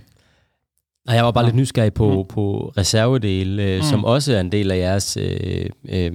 [1.07, 1.47] Nej, jeg var bare ja.
[1.47, 2.27] lidt nysgerrig på, mm.
[2.27, 3.83] på reservedele, øh, mm.
[3.83, 6.11] som også er en del af jeres, øh, øh,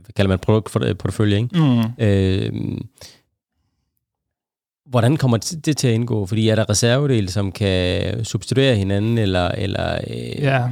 [0.00, 1.60] hvad kalder man, produktportefølje, ikke?
[1.60, 2.04] Mm.
[2.04, 2.52] Øh,
[4.86, 6.26] hvordan kommer det til at indgå?
[6.26, 9.48] Fordi er der reservedele, som kan substituere hinanden, eller...
[9.48, 10.62] eller øh, ja.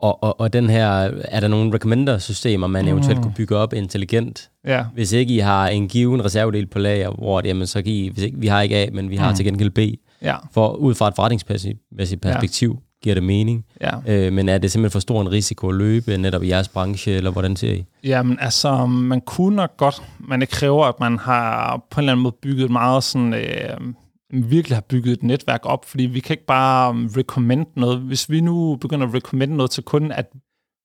[0.00, 0.88] Og, og, og den her,
[1.24, 2.90] er der nogle recommender-systemer, man mm.
[2.90, 4.50] eventuelt kunne bygge op intelligent?
[4.66, 4.84] Ja.
[4.94, 8.24] Hvis ikke I har en given reservedel på lager, hvor jamen, så kan I, hvis
[8.24, 9.36] ikke, vi har ikke A, men vi har mm.
[9.36, 9.78] til gengæld B,
[10.22, 10.36] ja.
[10.52, 12.78] for ud fra et forretningsmæssigt perspektiv.
[13.02, 13.64] giver det mening.
[13.80, 13.90] Ja.
[14.06, 17.12] Øh, men er det simpelthen for stor en risiko at løbe netop i jeres branche,
[17.12, 17.84] eller hvordan ser I?
[18.04, 22.12] Jamen, altså, man kunne nok godt, men det kræver, at man har på en eller
[22.12, 23.94] anden måde bygget meget sådan, øh,
[24.30, 27.98] virkelig har bygget et netværk op, fordi vi kan ikke bare um, recommend noget.
[27.98, 30.26] Hvis vi nu begynder at recommend noget til kunden, at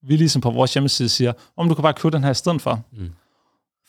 [0.07, 2.61] vi ligesom på vores hjemmeside siger, om du kan bare købe den her i stedet
[2.61, 2.81] for.
[2.91, 3.09] Mm.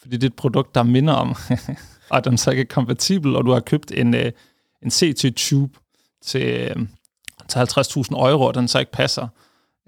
[0.01, 1.35] Fordi det er et produkt, der minder om,
[2.11, 4.33] og den så ikke er kompatibel, og du har købt en, øh,
[4.85, 5.79] en CT-tube
[6.23, 6.77] til, øh,
[7.49, 9.29] til 50.000 euro, og den så ikke passer,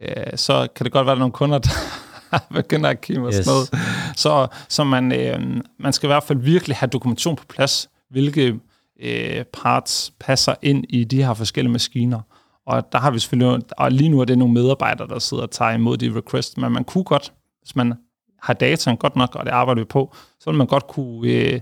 [0.03, 1.59] øh, så kan det godt være, at der er nogle kunder,
[2.31, 3.35] der begynder at kigge yes.
[3.35, 3.69] sådan noget.
[4.17, 8.61] Så, så man, øh, man skal i hvert fald virkelig have dokumentation på plads, hvilke
[9.01, 12.21] øh, parts passer ind i de her forskellige maskiner.
[12.67, 15.51] Og der har vi selvfølgelig, og lige nu er det nogle medarbejdere, der sidder og
[15.51, 17.33] tager imod de requests, men man kunne godt,
[17.63, 17.95] hvis man
[18.43, 21.61] har dataen godt nok, og det arbejder vi på, så vil man godt kunne øh,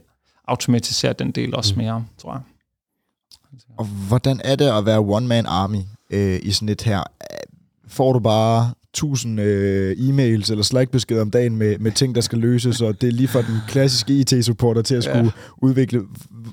[0.48, 1.82] automatisere den del også mm.
[1.82, 2.40] mere, tror jeg.
[3.78, 7.02] Og hvordan er det at være one-man army øh, i sådan et her?
[7.88, 12.38] Får du bare 1000 øh, e-mails eller Slack-beskeder om dagen med, med ting, der skal
[12.38, 15.30] løses, og det er lige fra den klassiske IT-supporter til at skulle ja.
[15.56, 16.02] udvikle.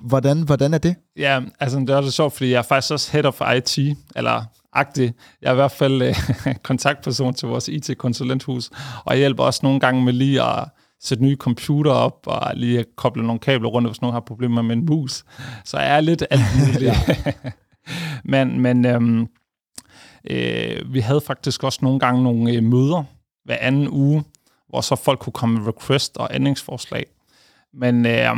[0.03, 0.95] Hvordan, hvordan er det?
[1.17, 4.43] Ja, altså det er så sjovt, fordi jeg er faktisk også head of IT, eller
[4.73, 5.13] agtig.
[5.41, 6.15] Jeg er i hvert fald øh,
[6.63, 8.69] kontaktperson til vores IT-konsulenthus,
[9.05, 10.65] og jeg hjælper også nogle gange med lige at
[11.01, 14.75] sætte nye computer op, og lige koble nogle kabler rundt, hvis nogen har problemer med
[14.75, 15.23] en mus.
[15.65, 16.93] Så jeg er lidt alt muligt.
[18.33, 19.27] men men øhm,
[20.29, 23.03] øh, vi havde faktisk også nogle gange nogle øh, møder
[23.45, 24.23] hver anden uge,
[24.69, 27.05] hvor så folk kunne komme med request og ændringsforslag.
[27.73, 28.35] Men øh,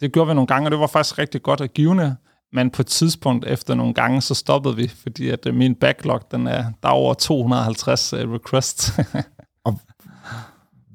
[0.00, 2.16] det gjorde vi nogle gange, og det var faktisk rigtig godt at givende.
[2.52, 6.20] Men på et tidspunkt efter nogle gange, så stoppede vi, fordi at øh, min backlog,
[6.30, 8.92] den er, der er over 250 uh, øh, requests.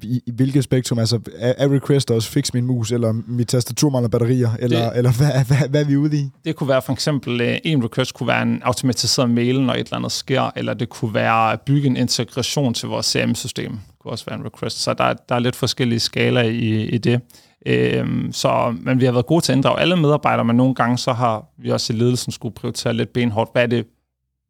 [0.02, 0.98] i, i hvilket spektrum?
[0.98, 4.98] Altså, er, er request også fix min mus, eller mit tastatur mangler batterier, eller, det,
[4.98, 6.28] eller hvad, hvad, hvad er vi ude i?
[6.44, 9.78] Det kunne være for eksempel, uh, en request kunne være en automatiseret mail, når et
[9.78, 13.70] eller andet sker, eller det kunne være at bygge en integration til vores CRM-system.
[13.70, 14.82] Det kunne også være en request.
[14.82, 17.20] Så der, der er lidt forskellige skala i, i det.
[17.66, 20.98] Øhm, så, men vi har været gode til at inddrage alle medarbejdere, men nogle gange
[20.98, 23.50] så har vi også i ledelsen skulle prioritere lidt benhårdt.
[23.52, 23.86] Hvad er det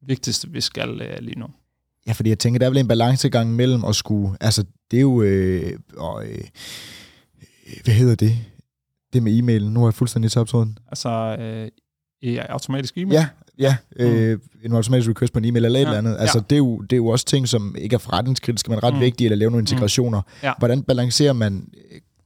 [0.07, 1.46] vigtigste, vi skal øh, lige nu?
[2.09, 4.36] Ja, fordi jeg tænker, der er vel en balancegang mellem at skulle...
[4.40, 5.22] Altså, det er jo...
[5.22, 6.44] Øh, og, øh,
[7.84, 8.36] hvad hedder det?
[9.12, 9.70] Det med e-mailen.
[9.70, 10.78] Nu har jeg fuldstændig tabt tråden.
[10.88, 11.36] Altså,
[12.24, 13.12] øh, automatisk e-mail?
[13.12, 13.28] Ja,
[13.59, 13.76] ja.
[13.96, 14.40] Øh, mm.
[14.64, 15.88] En automatisk request på en e-mail eller et ja.
[15.88, 16.16] eller andet.
[16.20, 16.44] Altså, ja.
[16.50, 19.00] det, er jo, det er jo også ting, som ikke er forretningskritiske, men ret mm.
[19.00, 19.72] vigtige, eller lave nogle mm.
[19.72, 20.20] integrationer.
[20.20, 20.32] Mm.
[20.42, 20.52] Ja.
[20.59, 21.68] Hvordan balancerer man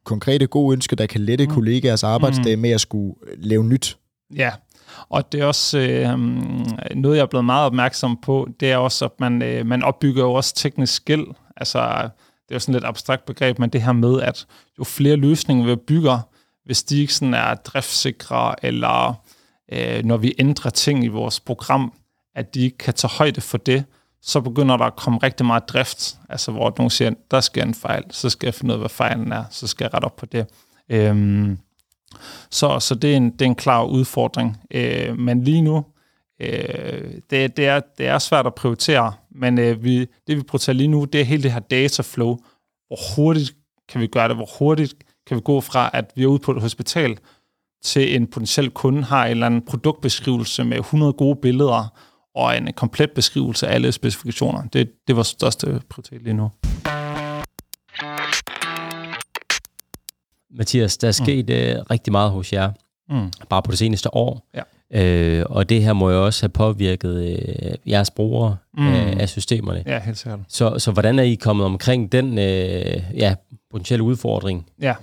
[0.05, 1.55] konkrete gode ønsker, der kan lette mm.
[1.55, 2.63] kollegaers arbejdsdag mm.
[2.63, 3.99] med at skulle øh, lave nyt.
[4.37, 4.51] Ja,
[5.09, 6.19] og det er også øh,
[6.97, 10.23] noget, jeg er blevet meget opmærksom på, det er også, at man, øh, man opbygger
[10.23, 11.25] jo også teknisk skill.
[11.57, 11.79] Altså,
[12.49, 14.47] det er jo sådan et abstrakt begreb, men det her med, at
[14.79, 16.19] jo flere løsninger vi bygger,
[16.65, 19.15] hvis de ikke sådan er driftsikre, eller
[19.73, 21.93] øh, når vi ændrer ting i vores program,
[22.35, 23.85] at de ikke kan tage højde for det,
[24.23, 27.75] så begynder der at komme rigtig meget drift, altså hvor nogen siger, der sker en
[27.75, 30.17] fejl, så skal jeg finde ud af, hvad fejlen er, så skal jeg rette op
[30.17, 30.47] på det.
[30.89, 31.59] Øhm,
[32.51, 34.57] så så det, er en, det er en klar udfordring.
[34.71, 35.85] Øh, men lige nu,
[36.41, 40.75] øh, det, det, er, det er svært at prioritere, men øh, vi, det vi prioriterer
[40.75, 42.37] lige nu, det er hele det her dataflow.
[42.87, 43.55] Hvor hurtigt
[43.89, 44.37] kan vi gøre det?
[44.37, 44.95] Hvor hurtigt
[45.27, 47.19] kan vi gå fra, at vi er ude på et hospital,
[47.83, 51.89] til en potentiel kunde har en eller anden produktbeskrivelse med 100 gode billeder,
[52.35, 54.63] og en komplet beskrivelse af alle specifikationer.
[54.73, 56.51] Det, det var største prioritet lige nu.
[60.59, 61.25] Mathias, der er mm.
[61.25, 61.83] sket mm.
[61.91, 62.71] rigtig meget hos jer,
[63.11, 63.33] mm.
[63.49, 64.49] bare på det seneste år.
[64.55, 64.63] Ja.
[64.95, 68.89] Uh, og det her må jo også have påvirket uh, jeres brugere mm.
[68.89, 69.83] uh, af systemerne.
[69.87, 70.41] Ja, helt sikkert.
[70.49, 73.35] Så, så hvordan er I kommet omkring den uh, ja,
[73.71, 74.67] potentielle udfordring?
[74.81, 74.95] Ja,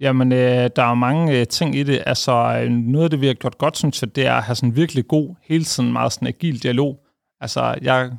[0.00, 2.02] Jamen, øh, der er mange øh, ting i det.
[2.06, 4.54] Altså, øh, noget af det, vi har gjort godt, synes jeg, det er at have
[4.54, 6.98] sådan virkelig god, hele tiden meget sådan agil dialog.
[7.40, 8.10] Altså, jeg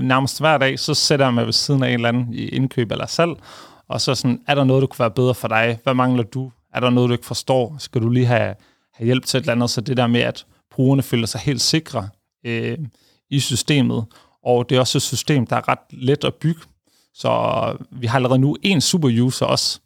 [0.00, 2.92] nærmest hver dag, så sætter jeg mig ved siden af en eller anden i indkøb
[2.92, 3.30] eller salg,
[3.88, 5.78] og så sådan, er der noget, der kunne være bedre for dig?
[5.82, 6.52] Hvad mangler du?
[6.74, 7.76] Er der noget, du ikke forstår?
[7.78, 8.54] Skal du lige have,
[8.94, 9.70] have hjælp til et eller andet?
[9.70, 12.08] Så det der med, at brugerne føler sig helt sikre
[12.46, 12.78] øh,
[13.30, 14.04] i systemet,
[14.44, 16.60] og det er også et system, der er ret let at bygge.
[17.14, 19.80] Så vi har allerede nu en superuser også,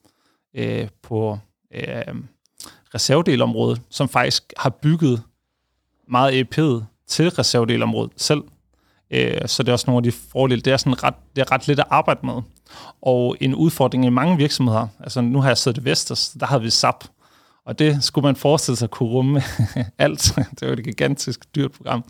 [0.55, 1.39] øh, på
[1.75, 2.15] øh,
[2.95, 5.23] reservedelområdet, som faktisk har bygget
[6.09, 8.43] meget EP'et til reservedelområdet selv.
[9.11, 10.61] Øh, så det er også nogle af de fordele.
[10.61, 12.43] Det er, sådan ret, det er ret let at arbejde med.
[13.03, 16.63] Og en udfordring i mange virksomheder, altså nu har jeg siddet i Vestas, der havde
[16.63, 17.05] vi SAP,
[17.67, 19.43] og det skulle man forestille sig kunne rumme
[19.99, 20.39] alt.
[20.61, 22.05] det var et gigantisk dyrt program.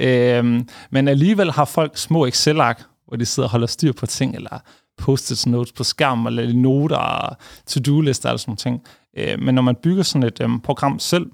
[0.00, 4.34] Øhm, men alligevel har folk små Excel-ark, hvor de sidder og holder styr på ting,
[4.34, 4.58] eller
[4.98, 7.36] post-it notes på skærmen, eller noter
[7.66, 8.82] to-do-lister og sådan nogle ting.
[9.18, 11.26] Øh, men når man bygger sådan et øhm, program selv,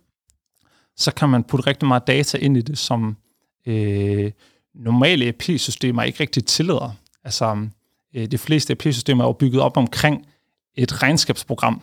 [0.96, 3.16] så kan man putte rigtig meget data ind i det, som
[3.66, 4.32] øh,
[4.74, 6.90] normale ERP-systemer ikke rigtig tillader.
[7.24, 7.68] Altså,
[8.18, 10.26] Øh, de fleste ERP-systemer er jo bygget op omkring
[10.74, 11.82] et regnskabsprogram.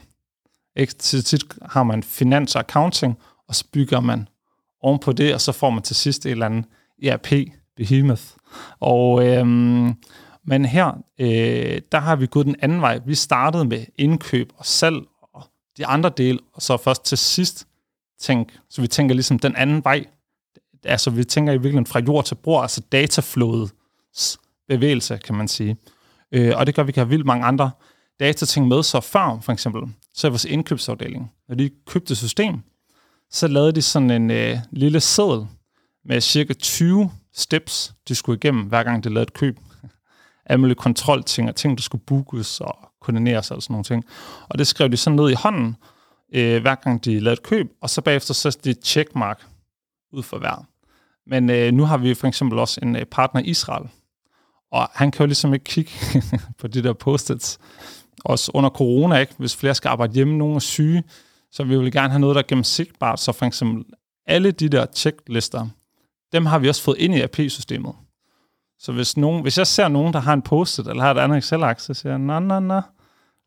[0.76, 0.94] Ikke?
[0.94, 3.18] Til tit har man finans og accounting,
[3.48, 4.28] og så bygger man
[4.82, 6.66] oven på det, og så får man til sidst et eller andet
[7.04, 7.32] ERP,
[7.76, 8.24] Behemoth.
[8.80, 9.94] Og, øhm,
[10.48, 13.00] men her, øh, der har vi gået den anden vej.
[13.06, 14.98] Vi startede med indkøb og salg
[15.34, 15.44] og
[15.78, 17.68] de andre dele, og så først til sidst
[18.20, 20.06] tænk, så vi tænker ligesom den anden vej.
[20.84, 25.78] Altså vi tænker i virkeligheden fra jord til bord, altså dataflådets bevægelse, kan man sige.
[26.32, 27.72] Øh, og det gør, at vi kan have vildt mange andre
[28.20, 29.82] datating med, så før for eksempel,
[30.14, 32.62] så er vores indkøbsafdeling, når de købte system,
[33.32, 35.48] så lavede de sådan en øh, lille seddel
[36.06, 39.60] med cirka 20 steps, de skulle igennem, hver gang de lavede et køb.
[40.46, 44.06] Alle mulige kontrolting og ting, der skulle bookes og koordineres og sådan nogle ting.
[44.50, 45.76] Og det skrev de sådan ned i hånden,
[46.34, 49.46] øh, hver gang de lavede et køb, og så bagefter så de checkmark
[50.14, 50.66] ud for hver.
[51.28, 53.90] Men øh, nu har vi for eksempel også en øh, partner i Israel,
[54.76, 55.92] og han kan jo ligesom ikke kigge
[56.60, 57.58] på de der post-its.
[58.26, 59.34] Også under corona, ikke?
[59.38, 61.04] hvis flere skal arbejde hjemme, nogen er syge,
[61.52, 63.20] så vi vil gerne have noget, der er gennemsigtbart.
[63.20, 63.84] Så for eksempel
[64.28, 65.68] alle de der checklister,
[66.32, 67.94] dem har vi også fået ind i AP-systemet.
[68.80, 71.38] Så hvis, nogen, hvis jeg ser nogen, der har en post-it, eller har et andet
[71.38, 72.82] Excel-ark, så siger jeg, nej, nej, nej,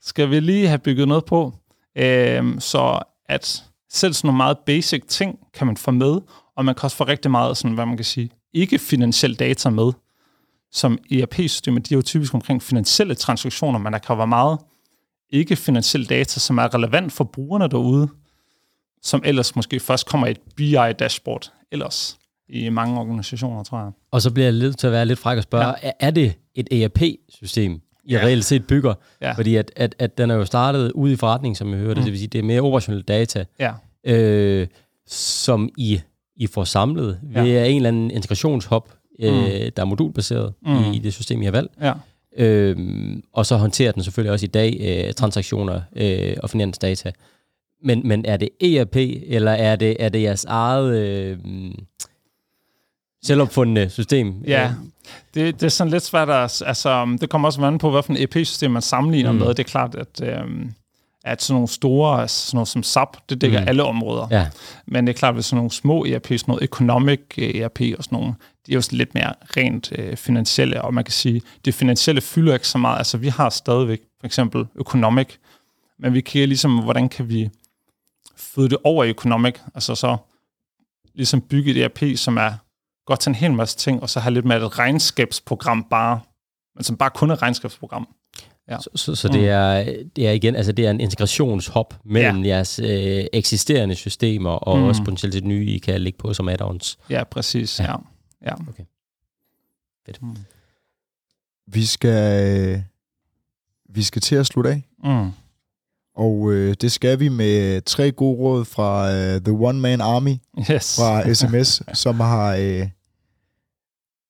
[0.00, 1.52] skal vi lige have bygget noget på?
[1.96, 6.20] Øhm, så at selv sådan nogle meget basic ting kan man få med,
[6.56, 9.92] og man kan også få rigtig meget, sådan, hvad man kan sige, ikke-finansiel data med.
[10.72, 14.58] Som ERP-systemer, de er jo typisk omkring finansielle transaktioner, men der kan være meget
[15.30, 18.08] ikke-finansiel data, som er relevant for brugerne derude,
[19.02, 23.90] som ellers måske først kommer i et BI-dashboard ellers i mange organisationer, tror jeg.
[24.10, 25.90] Og så bliver jeg lidt til at være lidt fræk og spørge, ja.
[26.00, 28.18] er det et ERP-system, I ja.
[28.18, 28.94] reelt set bygger?
[29.20, 29.32] Ja.
[29.32, 32.04] Fordi at, at, at den er jo startet ude i forretning, som jeg hørte, mm.
[32.04, 33.72] det vil sige, det er mere operationelle data, ja.
[34.04, 34.66] øh,
[35.06, 36.00] som I,
[36.36, 37.42] I får samlet ja.
[37.42, 39.70] ved en eller anden integrationshop, øh, mm.
[39.76, 40.76] der er modulbaseret mm.
[40.76, 41.72] i, i det system, I har valgt.
[41.80, 41.92] Ja.
[42.36, 47.12] Øhm, og så håndterer den selvfølgelig også i dag øh, transaktioner øh, og finansdata.
[47.82, 48.96] Men, men er det ERP,
[49.26, 51.38] eller er det, er det jeres eget øh,
[53.22, 54.34] selvopfundne system?
[54.46, 54.72] Ja,
[55.34, 56.62] det, det er sådan lidt svært at...
[56.66, 59.38] Altså, det kommer også an på, hvilken EP-system man sammenligner mm.
[59.38, 59.48] med.
[59.48, 60.20] Det er klart, at...
[60.22, 60.44] Øh,
[61.28, 63.68] at sådan nogle store, sådan noget som SAP, det dækker mm.
[63.68, 64.28] alle områder.
[64.30, 64.46] Ja.
[64.86, 68.18] Men det er klart, at sådan nogle små ERP, sådan noget economic ERP og sådan
[68.18, 68.34] nogle,
[68.66, 72.54] de er jo lidt mere rent øh, finansielle, og man kan sige, det finansielle fylder
[72.54, 72.98] ikke så meget.
[72.98, 75.28] Altså vi har stadigvæk for eksempel economic,
[75.98, 77.50] men vi kigger ligesom, hvordan kan vi
[78.36, 80.16] føde det over i economic, altså så
[81.14, 82.52] ligesom bygge et ERP, som er
[83.06, 86.20] godt til en hel masse ting, og så have lidt mere et regnskabsprogram bare,
[86.74, 88.08] men som bare kun er et regnskabsprogram.
[88.70, 88.78] Ja.
[88.80, 89.46] Så, så, så det, mm.
[89.46, 89.84] er,
[90.16, 92.48] det er igen, altså det er en integrationshop mellem ja.
[92.48, 94.84] jeres øh, eksisterende systemer, og mm.
[94.84, 96.96] også potentielt det nye, I kan lægge på som add-ons.
[97.10, 97.80] Ja, præcis.
[97.80, 97.84] Ja.
[97.84, 97.96] ja.
[98.46, 98.52] ja.
[98.68, 98.84] Okay.
[100.06, 100.22] Fedt.
[100.22, 100.36] Mm.
[101.66, 102.84] Vi skal,
[103.88, 104.82] vi skal til at slutte af.
[105.04, 105.30] Mm.
[106.16, 110.36] Og øh, det skal vi med tre gode råd fra uh, The One Man Army
[110.70, 110.96] yes.
[110.96, 112.88] fra SMS, som har øh,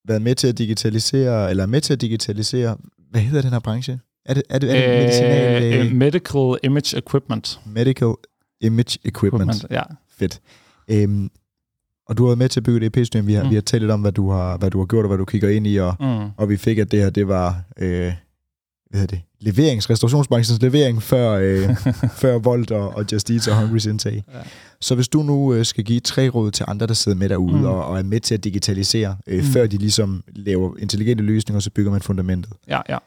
[0.05, 2.77] været med til at digitalisere, eller med til at digitalisere,
[3.11, 4.01] hvad hedder den her branche?
[4.29, 5.87] Er det, er det, er det øh, medicinal?
[5.87, 7.61] Øh, medical Image Equipment.
[7.67, 8.15] Medical
[8.61, 9.51] Image Equipment.
[9.51, 9.83] equipment ja.
[10.19, 10.41] Fedt.
[10.91, 11.31] Øhm,
[12.09, 13.27] og du har været med til at bygge det EP-system.
[13.27, 13.51] Vi har, mm.
[13.51, 15.25] vi har talt lidt om, hvad du har, hvad du har gjort, og hvad du
[15.25, 16.31] kigger ind i, og, mm.
[16.37, 18.13] og vi fik, at det her, det var, øh,
[18.91, 21.77] hvad hedder det, leverings, restaurationsbranchens levering før, øh,
[22.23, 24.25] før Volt og, og Just Eat og Hungry's indtag.
[24.35, 24.39] Ja.
[24.81, 27.57] Så hvis du nu øh, skal give tre råd til andre, der sidder med derude
[27.57, 27.65] mm.
[27.65, 29.45] og, og er med til at digitalisere, øh, mm.
[29.45, 32.53] før de ligesom laver intelligente løsninger, så bygger man fundamentet.
[32.69, 32.99] Ja, ja.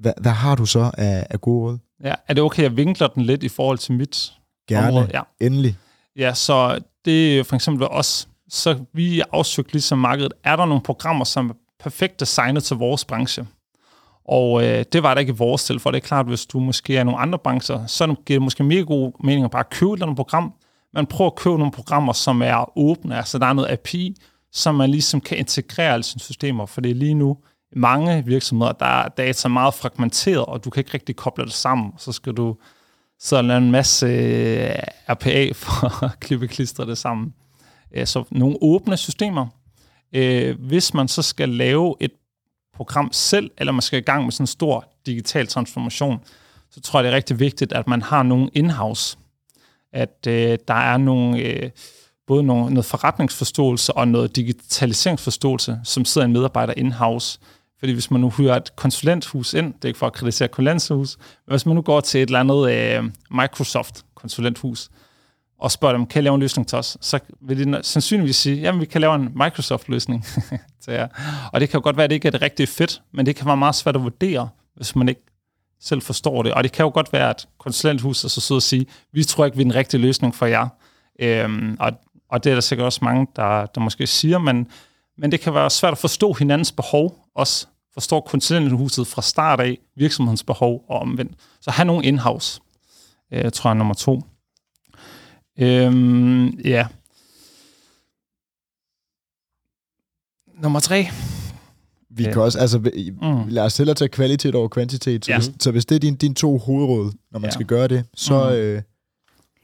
[0.00, 1.78] Hvad, hvad har du så af, af gode råd?
[2.04, 4.32] Ja, er det okay, at jeg vinkler den lidt i forhold til mit
[4.68, 5.10] Gerne, område?
[5.14, 5.20] Ja.
[5.40, 5.76] endelig.
[6.16, 10.82] Ja, så det er for eksempel os, så vi afsøgt ligesom markedet, er der nogle
[10.82, 13.46] programmer, som er perfekt designet til vores branche?
[14.24, 16.60] Og øh, det var der ikke i vores til, for det er klart, hvis du
[16.60, 19.90] måske er nogle andre brancher, så giver det måske mere god mening at bare købe
[19.90, 20.54] et eller andet program,
[20.94, 24.16] men prøv at købe nogle programmer, som er åbne, altså der er noget API,
[24.52, 28.24] som man ligesom kan integrere alle sine systemer, for det er lige nu i mange
[28.24, 32.12] virksomheder, der er data meget fragmenteret, og du kan ikke rigtig koble det sammen, så
[32.12, 32.56] skal du
[33.18, 34.74] så lave en masse øh,
[35.08, 37.34] RPA for at klippe klistre det sammen.
[37.94, 39.46] Øh, så nogle åbne systemer.
[40.12, 42.12] Øh, hvis man så skal lave et
[42.74, 46.20] program selv, eller man skal i gang med sådan en stor digital transformation,
[46.70, 49.18] så tror jeg, det er rigtig vigtigt, at man har nogen in-house.
[49.92, 51.70] At øh, der er nogle, øh,
[52.26, 57.38] både nogle, noget forretningsforståelse og noget digitaliseringsforståelse, som sidder en medarbejder in-house.
[57.78, 61.16] Fordi hvis man nu hyrer et konsulenthus ind, det er ikke for at kritisere konsulenthus,
[61.46, 64.90] men hvis man nu går til et eller andet øh, Microsoft-konsulenthus,
[65.60, 66.98] og spørger dem, kan I lave en løsning til os?
[67.00, 70.24] Så vil de sandsynligvis sige, jamen vi kan lave en Microsoft-løsning
[70.84, 71.08] til jer.
[71.52, 73.36] Og det kan jo godt være, at det ikke er det rigtige fedt, men det
[73.36, 75.20] kan være meget svært at vurdere, hvis man ikke
[75.80, 76.54] selv forstår det.
[76.54, 79.56] Og det kan jo godt være, at konsulenthuset så søde at sige, vi tror ikke,
[79.56, 80.68] vi er den rigtige løsning for jer.
[81.20, 81.92] Øhm, og,
[82.30, 84.66] og det er der sikkert også mange, der, der måske siger, men,
[85.18, 89.78] men det kan være svært at forstå hinandens behov, også forstår konsulenthuset fra start af
[89.96, 91.32] virksomhedens behov og omvendt.
[91.60, 92.60] Så have nogle in-house,
[93.32, 94.22] øh, tror jeg nummer to.
[95.58, 96.86] Øhm, ja.
[100.62, 101.06] Nummer tre.
[102.10, 102.32] Vi ja.
[102.32, 103.48] kan også, altså, mm.
[103.48, 105.24] lad os hellere tage kvalitet over kvantitet.
[105.24, 105.38] Så, ja.
[105.38, 107.52] hvis, så hvis det er din, din to hovedråd, når man ja.
[107.52, 108.54] skal gøre det, så, mm.
[108.54, 108.82] øh,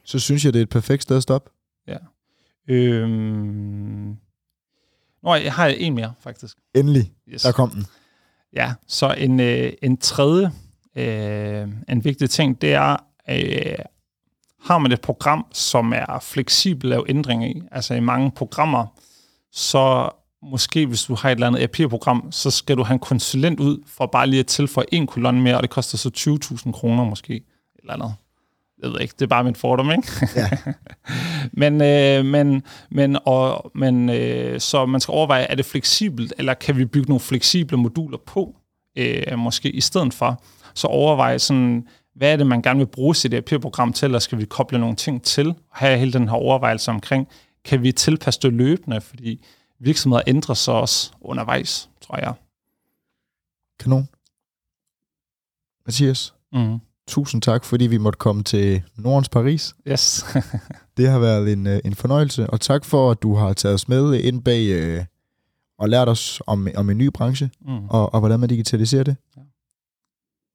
[0.05, 1.51] så synes jeg, det er et perfekt sted at stoppe.
[1.89, 1.97] Ja.
[2.68, 4.16] Øhm.
[5.25, 6.57] Nå, jeg har en mere, faktisk.
[6.75, 7.12] Endelig.
[7.29, 7.43] Yes.
[7.43, 7.87] Der kom den.
[8.53, 10.51] Ja, så en, øh, en tredje,
[10.97, 12.97] øh, en vigtig ting, det er,
[13.29, 13.85] øh,
[14.64, 18.87] har man et program, som er fleksibelt at lave ændringer i, altså i mange programmer,
[19.53, 20.11] så
[20.43, 23.83] måske hvis du har et eller andet ERP-program, så skal du have en konsulent ud
[23.87, 26.11] for bare lige at tilføje en kolonne mere, og det koster så
[26.64, 27.45] 20.000 kroner måske,
[27.79, 28.14] eller andet.
[28.83, 30.29] Jeg ved ikke, det er bare min fordom, ikke?
[30.37, 30.51] Ja.
[31.70, 36.55] men, øh, men, men, og, men øh, så man skal overveje, er det fleksibelt, eller
[36.55, 38.57] kan vi bygge nogle fleksible moduler på,
[38.99, 40.43] øh, måske i stedet for.
[40.75, 44.39] Så overveje sådan, hvad er det, man gerne vil bruge sit ERP-program til, eller skal
[44.39, 47.29] vi koble nogle ting til, og have hele den her overvejelse omkring,
[47.64, 49.45] kan vi tilpasse det løbende, fordi
[49.79, 52.35] virksomheder ændrer sig også undervejs, tror jeg.
[53.81, 54.09] Kanon.
[55.87, 56.81] Mathias, mm.
[57.09, 59.75] Tusind tak, fordi vi måtte komme til Nordens Paris.
[59.89, 60.25] Yes.
[60.97, 63.89] det har været en, øh, en fornøjelse, og tak for, at du har taget os
[63.89, 65.05] med ind bag øh,
[65.79, 67.89] og lært os om, om en ny branche, mm.
[67.89, 69.17] og, og hvordan man digitaliserer det.
[69.37, 69.41] Ja.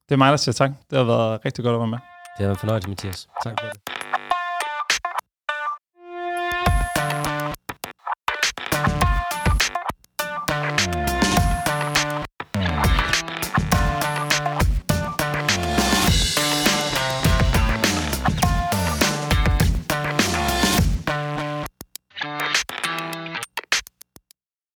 [0.09, 0.71] Det er mig, der siger tak.
[0.89, 1.97] Det har været rigtig godt at være med.
[2.37, 3.27] Det har været fornøjelse, Mathias.
[3.43, 3.88] Tak for det.